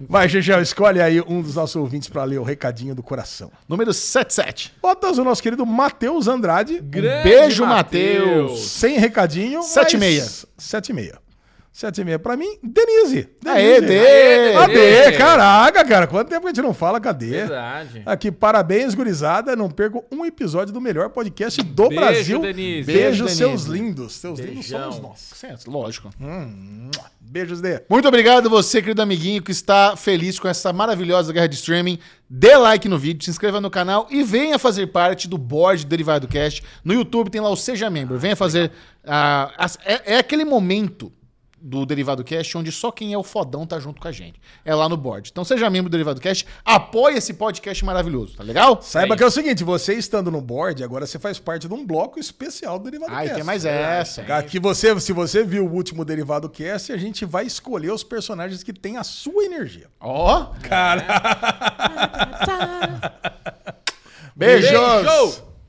Vai, 0.08 0.30
Gegel, 0.30 0.62
escolhe 0.62 0.98
aí 0.98 1.20
um 1.20 1.42
dos 1.42 1.56
nossos 1.56 1.76
ouvintes 1.76 2.08
pra 2.08 2.24
ler 2.24 2.38
o 2.38 2.42
recadinho 2.42 2.94
do 2.94 3.02
coração. 3.02 3.52
Número 3.68 3.92
77. 3.92 4.72
Botas 4.80 5.18
o 5.18 5.24
nosso 5.24 5.42
querido 5.42 5.66
Matheus 5.66 6.26
Andrade. 6.26 6.80
Grande 6.80 7.22
beijo, 7.28 7.66
Matheus. 7.66 8.61
Sem 8.62 8.98
recadinho. 8.98 9.62
Sete 9.62 9.96
e 9.96 9.98
mas- 9.98 10.46
meia. 10.94 11.22
Sete 11.74 12.02
e 12.02 12.04
meia. 12.04 12.18
Pra 12.18 12.37
mim, 12.37 12.58
Denise. 12.62 13.30
Aê, 13.46 13.80
Denise. 13.80 13.87
Dê. 14.04 14.52
Cadê? 14.52 15.11
Dê. 15.11 15.12
Caraca, 15.16 15.85
cara. 15.87 16.06
Quanto 16.06 16.28
tempo 16.28 16.42
que 16.42 16.48
a 16.48 16.50
gente 16.50 16.61
não 16.62 16.74
fala? 16.74 17.00
Cadê? 17.00 17.30
Verdade. 17.30 18.02
Aqui, 18.04 18.30
parabéns, 18.30 18.94
gurizada. 18.94 19.56
Não 19.56 19.70
perco 19.70 20.04
um 20.12 20.22
episódio 20.26 20.72
do 20.74 20.82
melhor 20.82 21.08
podcast 21.08 21.62
do 21.62 21.88
Beijo, 21.88 22.00
Brasil. 22.04 22.40
Denise. 22.40 22.85
Beijo, 22.87 23.24
Beijo, 23.24 23.28
seus 23.28 23.64
Denise. 23.64 23.70
lindos. 23.87 24.12
Seus 24.14 24.38
lindos 24.38 24.54
Beijão. 24.68 24.92
somos 24.92 25.00
nós. 25.08 25.18
Certo, 25.35 25.70
lógico. 25.70 26.11
Beijos, 27.20 27.62
Dê. 27.62 27.82
Muito 27.88 28.06
obrigado 28.06 28.50
você, 28.50 28.82
querido 28.82 29.00
amiguinho, 29.00 29.42
que 29.42 29.50
está 29.50 29.96
feliz 29.96 30.38
com 30.38 30.48
essa 30.48 30.74
maravilhosa 30.74 31.32
guerra 31.32 31.48
de 31.48 31.54
streaming. 31.54 31.98
Dê 32.28 32.54
like 32.54 32.87
no 32.87 32.98
vídeo, 32.98 33.24
se 33.24 33.30
inscreva 33.30 33.62
no 33.62 33.70
canal 33.70 34.06
e 34.11 34.22
venha 34.22 34.58
fazer 34.58 34.88
parte 34.88 35.26
do 35.26 35.38
board 35.38 35.87
do 35.87 35.88
Derivado 35.88 36.28
Cast. 36.28 36.62
No 36.85 36.92
YouTube 36.92 37.30
tem 37.30 37.40
lá 37.40 37.48
o 37.48 37.56
Seja 37.56 37.88
Membro. 37.88 38.18
Venha 38.18 38.37
fazer. 38.37 38.70
ah, 39.06 39.50
as- 39.56 39.78
é, 39.87 40.14
é 40.14 40.18
aquele 40.18 40.44
momento 40.44 41.11
do 41.62 41.87
Derivado 41.87 42.25
Cast 42.25 42.59
onde 42.59 42.72
só 42.72 42.90
quem 42.90 43.12
é 43.12 43.18
o 43.18 43.22
fodão 43.22 43.64
tá 43.64 43.79
junto 43.79 44.01
com 44.01 44.09
a 44.09 44.12
gente. 44.12 44.40
É 44.64 44.75
lá 44.75 44.88
no 44.88 44.96
board. 44.96 45.29
Então 45.31 45.44
seja 45.44 45.70
membro 45.70 45.88
do 45.88 45.92
Derivado 45.92 46.20
Cast, 46.20 46.46
apoie 46.64 47.16
esse 47.16 47.35
podcast 47.35 47.85
maravilhoso, 47.85 48.37
tá 48.37 48.42
legal? 48.42 48.81
Saiba 48.83 49.14
É 49.14 49.16
que 49.16 49.22
é 49.22 49.27
o 49.27 49.31
seguinte, 49.31 49.62
você 49.62 49.94
estando 49.94 50.31
no 50.31 50.40
board, 50.40 50.83
agora 50.83 51.07
você 51.07 51.18
faz 51.18 51.38
parte 51.38 51.68
de 51.68 51.75
um 51.75 51.87
bloco 51.87 52.18
especial 52.18 52.79
do 52.79 52.85
Derivado 52.90 53.12
Ai, 53.14 53.27
Cast. 53.27 53.35
tem 53.37 53.44
mais 53.44 53.64
essa. 53.64 54.22
hein? 54.22 54.33
Aqui 54.33 54.59
você, 54.59 54.98
se 55.01 55.12
você 55.12 55.44
viu 55.44 55.66
o 55.66 55.72
último 55.72 56.05
Derivado 56.05 56.48
Cast, 56.48 56.92
a 56.92 56.96
gente 56.96 57.25
vai 57.25 57.46
escolher 57.46 57.92
os 57.92 58.03
personagens 58.03 58.62
que 58.62 58.72
têm 58.72 58.96
a 58.96 59.05
sua 59.05 59.44
energia. 59.44 59.87
Ó, 60.01 60.46
Cara. 60.62 61.07
beijos! 64.35 64.70
Beijo! 64.72 65.51